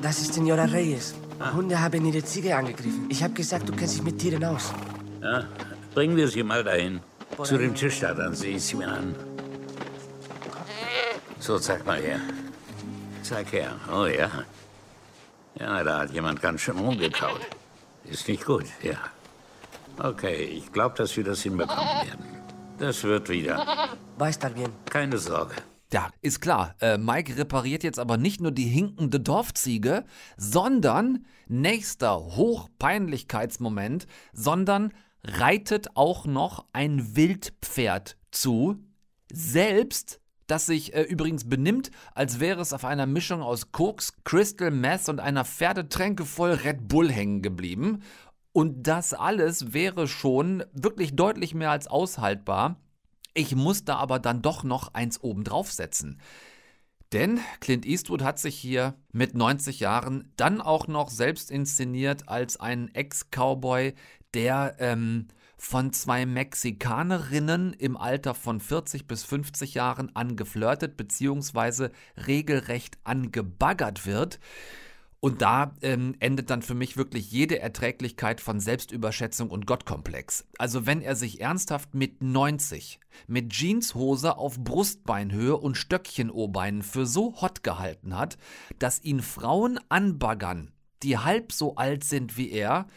Das 0.00 0.20
ist 0.20 0.34
Senora 0.34 0.64
Reyes. 0.64 1.14
Hunde 1.54 1.80
haben 1.80 2.04
ihre 2.04 2.24
Ziege 2.24 2.56
angegriffen. 2.56 3.06
Ich 3.08 3.22
habe 3.22 3.34
gesagt, 3.34 3.68
du 3.68 3.72
kennst 3.72 3.96
dich 3.96 4.02
mit 4.02 4.18
Tieren 4.18 4.44
aus. 4.44 4.72
Ja, 5.20 5.44
bringen 5.94 6.16
wir 6.16 6.28
sie 6.28 6.42
mal 6.42 6.62
dahin. 6.64 7.00
Zu 7.42 7.58
dem 7.58 7.74
Tisch 7.74 8.00
da, 8.00 8.14
dann 8.14 8.34
sehe 8.34 8.56
ich 8.56 8.64
sie 8.64 8.76
mir 8.76 8.88
an. 8.88 9.14
So, 11.38 11.58
zeig 11.58 11.84
mal 11.86 12.00
her. 12.00 12.20
Zeig 13.22 13.52
her. 13.52 13.72
Oh 13.92 14.06
ja. 14.06 14.30
Ja, 15.58 15.82
da 15.82 16.00
hat 16.00 16.10
jemand 16.12 16.40
ganz 16.40 16.60
schön 16.60 16.78
rumgekaut. 16.78 17.40
Ist 18.04 18.28
nicht 18.28 18.44
gut, 18.44 18.66
ja. 18.82 18.98
Okay, 19.98 20.44
ich 20.44 20.72
glaube, 20.72 20.96
dass 20.96 21.16
wir 21.16 21.24
das 21.24 21.42
hinbekommen 21.42 22.06
werden. 22.06 22.24
Das 22.78 23.02
wird 23.04 23.28
wieder. 23.28 23.88
Weiß 24.18 24.36
estar 24.36 24.50
bien. 24.50 24.72
Keine 24.86 25.18
Sorge. 25.18 25.54
Ja, 25.92 26.08
ist 26.22 26.40
klar. 26.40 26.74
Äh, 26.80 26.96
Mike 26.96 27.36
repariert 27.36 27.84
jetzt 27.84 27.98
aber 27.98 28.16
nicht 28.16 28.40
nur 28.40 28.50
die 28.50 28.66
hinkende 28.66 29.20
Dorfziege, 29.20 30.04
sondern 30.38 31.26
nächster 31.48 32.16
Hochpeinlichkeitsmoment, 32.16 34.06
sondern 34.32 34.92
reitet 35.22 35.94
auch 35.94 36.24
noch 36.24 36.64
ein 36.72 37.14
Wildpferd 37.14 38.16
zu, 38.30 38.82
selbst 39.30 40.20
das 40.46 40.66
sich 40.66 40.94
äh, 40.94 41.02
übrigens 41.02 41.48
benimmt, 41.48 41.90
als 42.14 42.40
wäre 42.40 42.60
es 42.60 42.72
auf 42.72 42.84
einer 42.84 43.06
Mischung 43.06 43.42
aus 43.42 43.70
Koks, 43.72 44.14
Crystal 44.24 44.70
Meth 44.70 45.08
und 45.08 45.20
einer 45.20 45.44
Pferdetränke 45.44 46.24
voll 46.24 46.52
Red 46.52 46.88
Bull 46.88 47.10
hängen 47.10 47.42
geblieben. 47.42 48.02
Und 48.52 48.86
das 48.86 49.14
alles 49.14 49.72
wäre 49.72 50.08
schon 50.08 50.64
wirklich 50.72 51.16
deutlich 51.16 51.54
mehr 51.54 51.70
als 51.70 51.86
aushaltbar, 51.86 52.81
ich 53.34 53.54
muss 53.54 53.84
da 53.84 53.96
aber 53.96 54.18
dann 54.18 54.42
doch 54.42 54.64
noch 54.64 54.94
eins 54.94 55.22
obendrauf 55.22 55.72
setzen. 55.72 56.20
Denn 57.12 57.40
Clint 57.60 57.84
Eastwood 57.84 58.22
hat 58.22 58.38
sich 58.38 58.56
hier 58.56 58.94
mit 59.12 59.34
90 59.34 59.80
Jahren 59.80 60.32
dann 60.36 60.60
auch 60.60 60.88
noch 60.88 61.10
selbst 61.10 61.50
inszeniert 61.50 62.28
als 62.28 62.58
ein 62.58 62.88
Ex-Cowboy, 62.94 63.94
der 64.32 64.76
ähm, 64.78 65.28
von 65.58 65.92
zwei 65.92 66.24
Mexikanerinnen 66.24 67.74
im 67.74 67.96
Alter 67.98 68.34
von 68.34 68.60
40 68.60 69.06
bis 69.06 69.24
50 69.24 69.74
Jahren 69.74 70.16
angeflirtet 70.16 70.96
bzw. 70.96 71.90
regelrecht 72.26 72.98
angebaggert 73.04 74.06
wird. 74.06 74.40
Und 75.24 75.40
da 75.40 75.76
ähm, 75.82 76.16
endet 76.18 76.50
dann 76.50 76.62
für 76.62 76.74
mich 76.74 76.96
wirklich 76.96 77.30
jede 77.30 77.60
Erträglichkeit 77.60 78.40
von 78.40 78.58
Selbstüberschätzung 78.58 79.50
und 79.50 79.68
Gottkomplex. 79.68 80.48
Also 80.58 80.84
wenn 80.84 81.00
er 81.00 81.14
sich 81.14 81.40
ernsthaft 81.40 81.94
mit 81.94 82.24
90, 82.24 82.98
mit 83.28 83.52
Jeanshose 83.52 84.36
auf 84.36 84.58
Brustbeinhöhe 84.58 85.56
und 85.56 85.76
Stöckchen-O-Beinen 85.76 86.82
für 86.82 87.06
so 87.06 87.40
hot 87.40 87.62
gehalten 87.62 88.18
hat, 88.18 88.36
dass 88.80 89.00
ihn 89.04 89.20
Frauen 89.20 89.78
anbaggern, 89.88 90.72
die 91.04 91.16
halb 91.16 91.52
so 91.52 91.76
alt 91.76 92.02
sind 92.02 92.36
wie 92.36 92.50
er, 92.50 92.88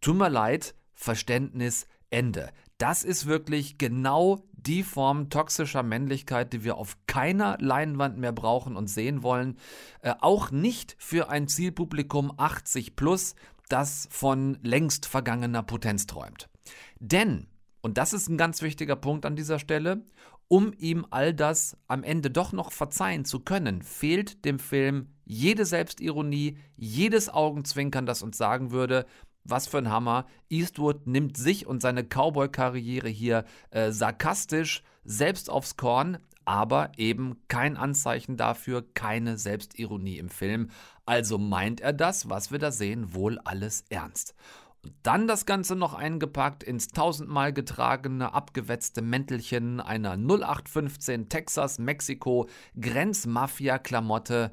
tut 0.00 0.16
mir 0.16 0.30
leid, 0.30 0.74
Verständnis, 0.94 1.86
Ende. 2.08 2.48
Das 2.78 3.04
ist 3.04 3.26
wirklich 3.26 3.78
genau 3.78 4.44
die 4.52 4.82
Form 4.82 5.30
toxischer 5.30 5.82
Männlichkeit, 5.82 6.52
die 6.52 6.64
wir 6.64 6.76
auf 6.76 6.96
keiner 7.06 7.56
Leinwand 7.60 8.18
mehr 8.18 8.32
brauchen 8.32 8.76
und 8.76 8.88
sehen 8.88 9.22
wollen. 9.22 9.58
Äh, 10.00 10.14
auch 10.20 10.50
nicht 10.50 10.96
für 10.98 11.28
ein 11.28 11.48
Zielpublikum 11.48 12.32
80 12.36 12.96
plus, 12.96 13.34
das 13.68 14.08
von 14.10 14.58
längst 14.62 15.06
vergangener 15.06 15.62
Potenz 15.62 16.06
träumt. 16.06 16.48
Denn, 16.98 17.46
und 17.80 17.98
das 17.98 18.12
ist 18.12 18.28
ein 18.28 18.38
ganz 18.38 18.62
wichtiger 18.62 18.96
Punkt 18.96 19.26
an 19.26 19.36
dieser 19.36 19.58
Stelle, 19.58 20.04
um 20.48 20.72
ihm 20.76 21.06
all 21.10 21.32
das 21.32 21.76
am 21.86 22.02
Ende 22.02 22.30
doch 22.30 22.52
noch 22.52 22.72
verzeihen 22.72 23.24
zu 23.24 23.40
können, 23.40 23.82
fehlt 23.82 24.44
dem 24.44 24.58
Film 24.58 25.08
jede 25.24 25.64
Selbstironie, 25.64 26.58
jedes 26.76 27.28
Augenzwinkern, 27.28 28.06
das 28.06 28.22
uns 28.22 28.36
sagen 28.36 28.70
würde, 28.70 29.06
was 29.44 29.66
für 29.66 29.78
ein 29.78 29.90
Hammer. 29.90 30.26
Eastwood 30.48 31.06
nimmt 31.06 31.36
sich 31.36 31.66
und 31.66 31.80
seine 31.80 32.02
Cowboy-Karriere 32.04 33.08
hier 33.08 33.44
äh, 33.70 33.92
sarkastisch 33.92 34.82
selbst 35.04 35.50
aufs 35.50 35.76
Korn, 35.76 36.18
aber 36.44 36.92
eben 36.96 37.36
kein 37.48 37.76
Anzeichen 37.76 38.36
dafür, 38.36 38.84
keine 38.94 39.38
Selbstironie 39.38 40.18
im 40.18 40.28
Film. 40.28 40.70
Also 41.06 41.38
meint 41.38 41.80
er 41.80 41.92
das, 41.92 42.28
was 42.28 42.50
wir 42.50 42.58
da 42.58 42.72
sehen, 42.72 43.14
wohl 43.14 43.38
alles 43.38 43.84
ernst. 43.88 44.34
Und 44.82 44.94
dann 45.02 45.26
das 45.26 45.46
Ganze 45.46 45.76
noch 45.76 45.94
eingepackt 45.94 46.62
ins 46.62 46.88
tausendmal 46.88 47.54
getragene, 47.54 48.34
abgewetzte 48.34 49.00
Mäntelchen 49.00 49.80
einer 49.80 50.18
0815 50.18 51.30
Texas, 51.30 51.78
Mexiko 51.78 52.48
Grenzmafia-Klamotte. 52.78 54.52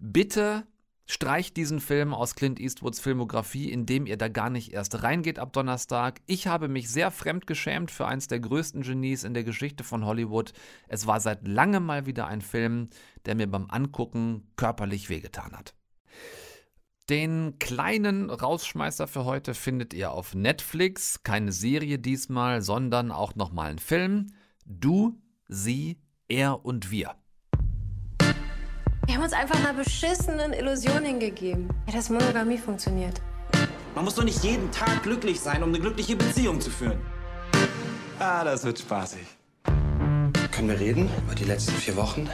Bitte 0.00 0.66
Streicht 1.10 1.56
diesen 1.56 1.80
Film 1.80 2.12
aus 2.12 2.34
Clint 2.34 2.60
Eastwoods 2.60 3.00
Filmografie, 3.00 3.72
indem 3.72 4.06
ihr 4.06 4.18
da 4.18 4.28
gar 4.28 4.50
nicht 4.50 4.74
erst 4.74 5.02
reingeht 5.02 5.38
ab 5.38 5.54
Donnerstag. 5.54 6.20
Ich 6.26 6.46
habe 6.46 6.68
mich 6.68 6.90
sehr 6.90 7.10
fremdgeschämt 7.10 7.90
für 7.90 8.06
eins 8.06 8.26
der 8.26 8.40
größten 8.40 8.82
Genies 8.82 9.24
in 9.24 9.32
der 9.32 9.42
Geschichte 9.42 9.84
von 9.84 10.04
Hollywood. 10.04 10.52
Es 10.86 11.06
war 11.06 11.20
seit 11.20 11.48
langem 11.48 11.86
mal 11.86 12.04
wieder 12.04 12.26
ein 12.26 12.42
Film, 12.42 12.90
der 13.24 13.36
mir 13.36 13.50
beim 13.50 13.70
Angucken 13.70 14.50
körperlich 14.56 15.08
wehgetan 15.08 15.56
hat. 15.56 15.74
Den 17.08 17.58
kleinen 17.58 18.28
Rausschmeißer 18.28 19.08
für 19.08 19.24
heute 19.24 19.54
findet 19.54 19.94
ihr 19.94 20.10
auf 20.10 20.34
Netflix. 20.34 21.22
Keine 21.22 21.52
Serie 21.52 21.98
diesmal, 21.98 22.60
sondern 22.60 23.12
auch 23.12 23.34
nochmal 23.34 23.70
ein 23.70 23.78
Film. 23.78 24.26
Du, 24.66 25.18
sie, 25.48 26.02
er 26.28 26.66
und 26.66 26.90
wir. 26.90 27.14
Wir 29.08 29.14
haben 29.14 29.22
uns 29.22 29.32
einfach 29.32 29.58
einer 29.64 29.72
beschissenen 29.72 30.52
Illusion 30.52 31.02
hingegeben. 31.02 31.70
Ja, 31.86 31.94
dass 31.94 32.10
Monogamie 32.10 32.58
funktioniert. 32.58 33.22
Man 33.94 34.04
muss 34.04 34.16
doch 34.16 34.22
nicht 34.22 34.44
jeden 34.44 34.70
Tag 34.70 35.02
glücklich 35.02 35.40
sein, 35.40 35.62
um 35.62 35.70
eine 35.70 35.80
glückliche 35.80 36.14
Beziehung 36.14 36.60
zu 36.60 36.70
führen. 36.70 36.98
Ah, 38.18 38.44
das 38.44 38.64
wird 38.64 38.78
spaßig. 38.78 39.26
Können 40.50 40.68
wir 40.68 40.78
reden 40.78 41.08
über 41.24 41.34
die 41.34 41.44
letzten 41.44 41.72
vier 41.72 41.96
Wochen? 41.96 42.28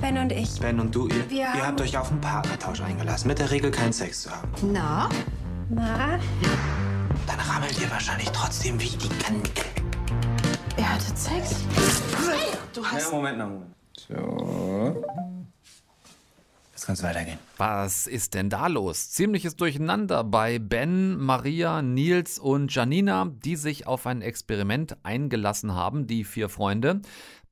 Ben 0.00 0.16
und 0.16 0.32
ich. 0.32 0.58
Ben 0.58 0.80
und 0.80 0.94
du, 0.94 1.06
ihr, 1.08 1.28
Wir 1.28 1.52
ihr 1.54 1.66
habt 1.66 1.78
euch 1.82 1.98
auf 1.98 2.10
einen 2.10 2.22
Partnertausch 2.22 2.80
eingelassen, 2.80 3.28
mit 3.28 3.38
der 3.38 3.50
Regel 3.50 3.70
keinen 3.70 3.92
Sex 3.92 4.22
zu 4.22 4.30
haben. 4.30 4.48
Na? 4.72 5.10
Na? 5.68 6.18
Dann 7.26 7.40
rammelt 7.40 7.78
ihr 7.78 7.90
wahrscheinlich 7.90 8.30
trotzdem 8.30 8.80
wie 8.80 8.88
die 8.88 9.08
Kanickel. 9.22 9.66
Er 10.78 10.94
hatte 10.94 11.14
Sex. 11.14 11.56
Du 12.72 12.82
hast... 12.82 13.10
Ja, 13.10 13.14
Moment 13.14 13.36
noch. 13.36 13.48
Moment. 13.48 13.74
So. 14.08 15.33
Jetzt 16.74 16.86
kann's 16.86 17.04
weitergehen. 17.04 17.38
Was 17.56 18.08
ist 18.08 18.34
denn 18.34 18.50
da 18.50 18.66
los? 18.66 19.10
Ziemliches 19.12 19.54
Durcheinander 19.54 20.24
bei 20.24 20.58
Ben, 20.58 21.16
Maria, 21.18 21.82
Nils 21.82 22.40
und 22.40 22.74
Janina, 22.74 23.26
die 23.32 23.54
sich 23.54 23.86
auf 23.86 24.08
ein 24.08 24.22
Experiment 24.22 24.96
eingelassen 25.04 25.72
haben, 25.72 26.08
die 26.08 26.24
vier 26.24 26.48
Freunde. 26.48 27.00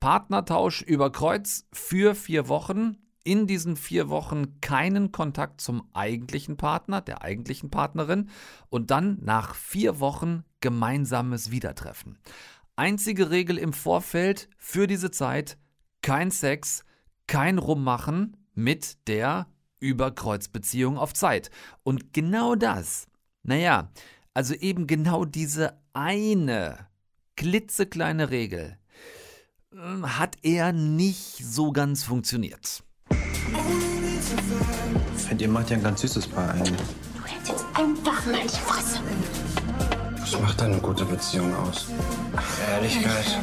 Partnertausch 0.00 0.82
über 0.82 1.12
Kreuz 1.12 1.66
für 1.72 2.16
vier 2.16 2.48
Wochen. 2.48 2.96
In 3.22 3.46
diesen 3.46 3.76
vier 3.76 4.08
Wochen 4.08 4.60
keinen 4.60 5.12
Kontakt 5.12 5.60
zum 5.60 5.88
eigentlichen 5.92 6.56
Partner, 6.56 7.00
der 7.00 7.22
eigentlichen 7.22 7.70
Partnerin. 7.70 8.28
Und 8.70 8.90
dann 8.90 9.18
nach 9.22 9.54
vier 9.54 10.00
Wochen 10.00 10.42
gemeinsames 10.60 11.52
Wiedertreffen. 11.52 12.18
Einzige 12.74 13.30
Regel 13.30 13.56
im 13.56 13.72
Vorfeld 13.72 14.48
für 14.58 14.88
diese 14.88 15.12
Zeit: 15.12 15.58
kein 16.02 16.32
Sex, 16.32 16.84
kein 17.28 17.58
Rummachen 17.58 18.36
mit 18.54 19.08
der 19.08 19.46
Überkreuzbeziehung 19.80 20.98
auf 20.98 21.12
Zeit. 21.12 21.50
Und 21.82 22.12
genau 22.12 22.54
das, 22.54 23.06
naja, 23.42 23.90
also 24.34 24.54
eben 24.54 24.86
genau 24.86 25.24
diese 25.24 25.78
eine 25.92 26.86
klitzekleine 27.36 28.30
Regel 28.30 28.78
äh, 29.72 30.02
hat 30.02 30.36
er 30.42 30.72
nicht 30.72 31.44
so 31.44 31.72
ganz 31.72 32.04
funktioniert. 32.04 32.82
Ich 35.16 35.22
finde, 35.22 35.44
ihr 35.44 35.50
macht 35.50 35.70
ja 35.70 35.76
ein 35.76 35.82
ganz 35.82 36.00
süßes 36.02 36.28
Paar 36.28 36.50
eigentlich. 36.52 36.80
Du 37.16 37.24
hältst 37.24 37.48
jetzt 37.48 37.64
einfach 37.74 38.26
mal 38.26 38.42
die 38.42 38.48
Fresse. 38.48 39.00
Was 40.20 40.40
macht 40.40 40.60
dann 40.60 40.72
eine 40.72 40.80
gute 40.80 41.04
Beziehung 41.04 41.54
aus? 41.56 41.88
Ehrlichkeit. 42.70 43.38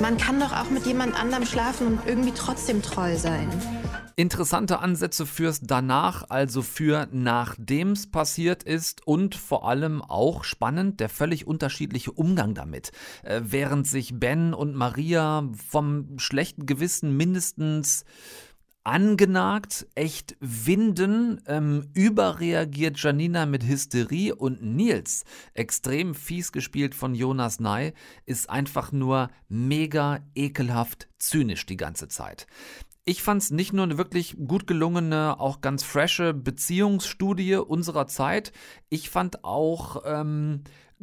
Man 0.00 0.16
kann 0.16 0.40
doch 0.40 0.52
auch 0.52 0.70
mit 0.70 0.86
jemand 0.86 1.14
anderem 1.14 1.44
schlafen 1.44 1.86
und 1.86 2.06
irgendwie 2.06 2.32
trotzdem 2.34 2.80
treu 2.80 3.16
sein. 3.16 3.50
Interessante 4.16 4.80
Ansätze 4.80 5.26
fürs 5.26 5.60
danach, 5.62 6.24
also 6.30 6.62
für 6.62 7.08
nachdem's 7.12 8.10
passiert 8.10 8.62
ist 8.62 9.06
und 9.06 9.34
vor 9.34 9.68
allem 9.68 10.02
auch 10.02 10.44
spannend 10.44 11.00
der 11.00 11.08
völlig 11.10 11.46
unterschiedliche 11.46 12.12
Umgang 12.12 12.54
damit. 12.54 12.92
Äh, 13.22 13.42
während 13.44 13.86
sich 13.86 14.18
Ben 14.18 14.54
und 14.54 14.74
Maria 14.74 15.48
vom 15.68 16.18
schlechten 16.18 16.66
Gewissen 16.66 17.16
mindestens 17.16 18.04
angenagt, 18.84 19.86
echt 19.94 20.36
winden, 20.40 21.40
ähm, 21.46 21.88
überreagiert 21.92 23.00
Janina 23.02 23.46
mit 23.46 23.66
Hysterie 23.66 24.34
und 24.34 24.62
Nils, 24.62 25.24
extrem 25.54 26.14
fies 26.14 26.52
gespielt 26.52 26.94
von 26.94 27.14
Jonas 27.14 27.60
Ney, 27.60 27.92
ist 28.26 28.48
einfach 28.48 28.92
nur 28.92 29.30
mega 29.48 30.20
ekelhaft 30.34 31.08
zynisch 31.18 31.66
die 31.66 31.76
ganze 31.76 32.08
Zeit. 32.08 32.46
Ich 33.04 33.22
fand 33.22 33.42
es 33.42 33.50
nicht 33.50 33.72
nur 33.72 33.84
eine 33.84 33.98
wirklich 33.98 34.36
gut 34.46 34.66
gelungene, 34.66 35.40
auch 35.40 35.60
ganz 35.60 35.82
frische 35.82 36.32
Beziehungsstudie 36.32 37.56
unserer 37.56 38.06
Zeit. 38.06 38.52
Ich 38.88 39.10
fand 39.10 39.42
auch 39.44 40.02
ähm, 40.04 40.62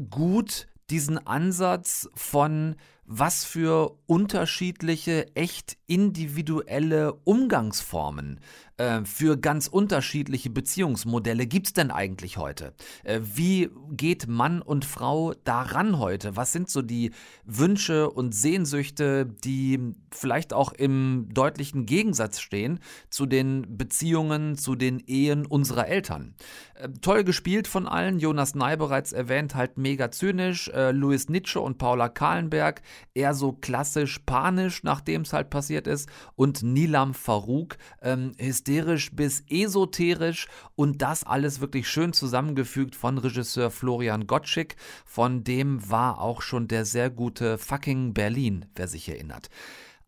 gut 0.10 0.68
diesen 0.90 1.26
Ansatz 1.28 2.10
von 2.16 2.76
was 3.08 3.46
für 3.46 3.98
unterschiedliche, 4.06 5.34
echt 5.34 5.78
individuelle 5.88 7.14
Umgangsformen 7.24 8.42
äh, 8.76 9.06
für 9.06 9.38
ganz 9.38 9.68
unterschiedliche 9.68 10.50
Beziehungsmodelle 10.50 11.48
gibt's 11.48 11.72
denn 11.72 11.90
eigentlich 11.90 12.38
heute? 12.38 12.74
Äh, 13.06 13.22
wie 13.24 13.70
geht 13.92 14.28
Mann 14.28 14.62
und 14.62 14.84
Frau 14.84 15.34
daran 15.46 16.00
heute? 16.00 16.36
Was 16.36 16.52
sind 16.52 16.70
so 16.70 16.82
die 16.82 17.12
Wünsche 17.46 18.10
und 18.10 18.36
Sehnsüchte, 18.36 19.26
die 19.26 19.94
vielleicht 20.12 20.52
auch 20.52 20.74
im 20.74 21.30
deutlichen 21.34 21.86
Gegensatz 21.86 22.42
stehen 22.42 22.80
zu 23.10 23.26
den 23.26 23.78
Beziehungen, 23.78 24.58
zu 24.58 24.76
den 24.76 25.00
Ehen 25.00 25.46
unserer 25.46 25.88
Eltern? 25.88 26.36
Äh, 26.76 26.90
toll 27.02 27.24
gespielt 27.24 27.68
von 27.68 27.88
allen, 27.88 28.20
Jonas 28.20 28.54
Ney 28.54 28.76
bereits 28.76 29.14
erwähnt, 29.14 29.56
halt 29.56 29.78
mega 29.78 30.12
zynisch, 30.12 30.68
äh, 30.68 30.92
Louis 30.92 31.30
Nietzsche 31.30 31.62
und 31.62 31.78
Paula 31.78 32.10
Kahlenberg 32.10 32.82
eher 33.14 33.34
so 33.34 33.52
klassisch 33.52 34.20
panisch, 34.26 34.84
nachdem 34.84 35.22
es 35.22 35.34
halt 35.34 35.50
passiert 35.50 35.88
ist. 35.88 36.10
Und 36.36 36.64
Nilam 36.64 37.14
Farouk 37.14 37.78
ähm, 38.02 38.34
hysterisch 38.38 39.16
bis 39.16 39.44
esoterisch. 39.50 40.48
Und 40.76 41.02
das 41.02 41.24
alles 41.24 41.62
wirklich 41.62 41.88
schön 41.88 42.14
zusammengefügt 42.14 42.96
von 42.96 43.18
Regisseur 43.18 43.72
Florian 43.72 44.28
Gottschick, 44.28 44.76
von 45.06 45.44
dem 45.44 45.90
war 45.90 46.22
auch 46.22 46.42
schon 46.42 46.68
der 46.68 46.86
sehr 46.86 47.10
gute 47.10 47.58
Fucking 47.58 48.14
Berlin, 48.14 48.66
wer 48.76 48.88
sich 48.88 49.10
erinnert. 49.10 49.50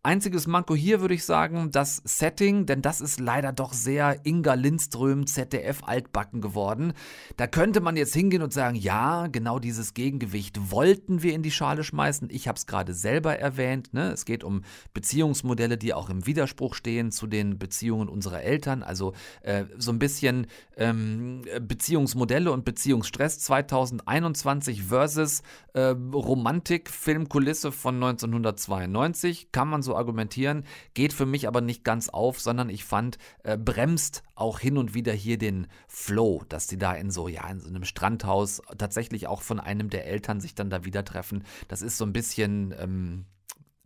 Einziges 0.02 0.48
Manko 0.48 0.76
hier 0.76 1.02
würde 1.02 1.14
ich 1.14 1.26
sagen, 1.26 1.72
das 1.72 2.02
Setting, 2.06 2.66
denn 2.66 2.82
das 2.82 3.02
ist 3.02 3.20
leider 3.20 3.52
doch 3.52 3.74
sehr 3.74 4.26
Inga 4.26 4.54
Lindström 4.54 5.28
ZDF 5.28 5.84
altbacken 5.84 6.40
geworden. 6.40 6.94
Da 7.36 7.48
könnte 7.48 7.82
man 7.82 7.98
jetzt 7.98 8.14
hingehen 8.14 8.42
und 8.42 8.54
sagen, 8.54 8.78
ja, 8.78 9.28
genau 9.28 9.60
dieses 9.60 9.94
Gegengewicht 9.94 10.72
wollten 10.72 11.22
wir 11.22 11.34
in 11.34 11.44
die 11.44 11.52
Schale 11.52 11.84
schmeißen. 11.84 12.30
Ich 12.32 12.48
habe 12.48 12.56
es 12.56 12.66
gerade 12.66 12.94
selber 12.94 13.40
erwähnt. 13.40 13.94
Ne? 13.94 14.12
Es 14.14 14.24
geht 14.24 14.46
um 14.46 14.62
Beziehungsmodelle, 14.94 15.78
die 15.78 15.94
auch 15.94 16.10
im 16.10 16.26
Widerspruch 16.26 16.76
stehen 16.76 17.12
zu 17.12 17.28
den 17.28 17.60
Beziehungen 17.60 18.08
unserer 18.08 18.42
Eltern. 18.42 18.84
Also 18.84 19.12
äh, 19.42 19.66
so 19.78 19.92
ein 19.92 20.00
bisschen 20.00 20.48
ähm, 20.78 21.42
Beziehungsmodelle 21.60 22.54
und 22.54 22.64
Beziehungsstress 22.64 23.40
2021 23.40 24.84
versus 24.84 25.42
äh, 25.74 25.88
Romantik-Filmkulisse 25.90 27.74
von 27.74 27.96
1992. 27.96 29.52
Kann 29.52 29.68
man 29.68 29.82
so 29.82 29.88
argumentieren, 29.95 30.65
geht 30.93 31.13
für 31.13 31.25
mich 31.25 31.47
aber 31.47 31.62
nicht 31.62 31.84
ganz 31.84 32.10
auf, 32.10 32.39
sondern 32.39 32.69
ich 32.69 32.84
fand, 32.84 33.17
äh, 33.43 33.58
bremst 33.58 34.23
auch 34.36 34.60
hin 34.60 34.78
und 34.78 34.93
wieder 34.93 35.13
hier 35.13 35.38
den 35.38 35.67
Flow, 35.88 36.43
dass 36.49 36.67
die 36.67 36.78
da 36.78 36.93
in 36.93 37.12
so, 37.12 37.28
ja, 37.28 37.49
in 37.49 37.60
so 37.60 37.67
einem 37.67 37.86
Strandhaus 37.86 38.62
tatsächlich 38.78 39.28
auch 39.28 39.41
von 39.41 39.60
einem 39.60 39.89
der 39.89 40.08
Eltern 40.08 40.39
sich 40.39 40.56
dann 40.56 40.69
da 40.69 40.86
wieder 40.86 41.04
treffen. 41.04 41.43
Das 41.67 41.82
ist 41.82 41.97
so 41.97 42.06
ein 42.06 42.13
bisschen, 42.13 42.73
ähm, 42.80 43.25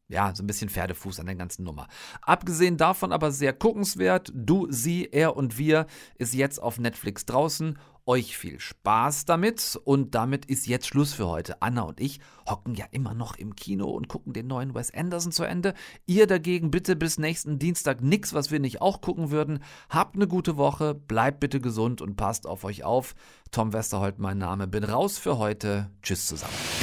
ja, 0.10 0.34
so 0.36 0.44
ein 0.44 0.48
bisschen 0.48 0.70
Pferdefuß 0.70 1.20
an 1.20 1.26
der 1.26 1.36
ganzen 1.36 1.64
Nummer. 1.64 1.88
Abgesehen 2.22 2.78
davon 2.78 3.12
aber 3.12 3.32
sehr 3.32 3.54
guckenswert. 3.54 4.32
Du, 4.36 4.68
sie, 4.70 5.10
er 5.12 5.36
und 5.36 5.58
wir 5.58 5.88
ist 6.16 6.34
jetzt 6.34 6.62
auf 6.62 6.80
Netflix 6.80 7.26
draußen. 7.26 7.78
Euch 8.06 8.38
viel 8.38 8.60
Spaß 8.60 9.24
damit 9.24 9.80
und 9.86 10.14
damit 10.14 10.46
ist 10.46 10.68
jetzt 10.68 10.88
Schluss 10.88 11.14
für 11.14 11.28
heute. 11.28 11.62
Anna 11.62 11.84
und 11.84 12.02
ich 12.02 12.20
hocken 12.50 12.76
ja 12.76 12.86
immer 12.92 13.14
noch 13.14 13.38
im 13.38 13.56
Kino 13.56 13.90
und 13.90 14.10
gucken 14.10 14.34
den 14.34 14.48
neuen 14.48 14.76
Wes 14.76 14.94
Anderson 14.94 15.32
zu 15.32 15.46
Ende. 15.46 15.74
Ihr 16.06 16.28
dagegen 16.28 16.70
bitte 16.70 16.98
bis 16.98 17.18
nächsten 17.18 17.60
Dienstag 17.60 18.02
nix, 18.02 18.34
was 18.34 18.52
wir 18.52 18.60
nicht 18.60 18.82
auch 18.82 19.00
gucken 19.00 19.32
würden. 19.32 19.64
Habt 19.90 20.16
eine 20.16 20.28
gute 20.28 20.58
Woche, 20.58 20.94
bleibt 20.94 21.40
bitte 21.40 21.62
gesund 21.62 22.02
und 22.02 22.18
passt 22.18 22.46
auf 22.46 22.66
euch 22.66 22.84
auf. 22.84 23.16
Tom 23.52 23.72
Westerholt 23.72 24.20
mein 24.20 24.38
Name, 24.38 24.68
bin 24.68 24.84
raus 24.84 25.18
für 25.18 25.38
heute. 25.38 25.90
Tschüss 26.02 26.28
zusammen. 26.28 26.83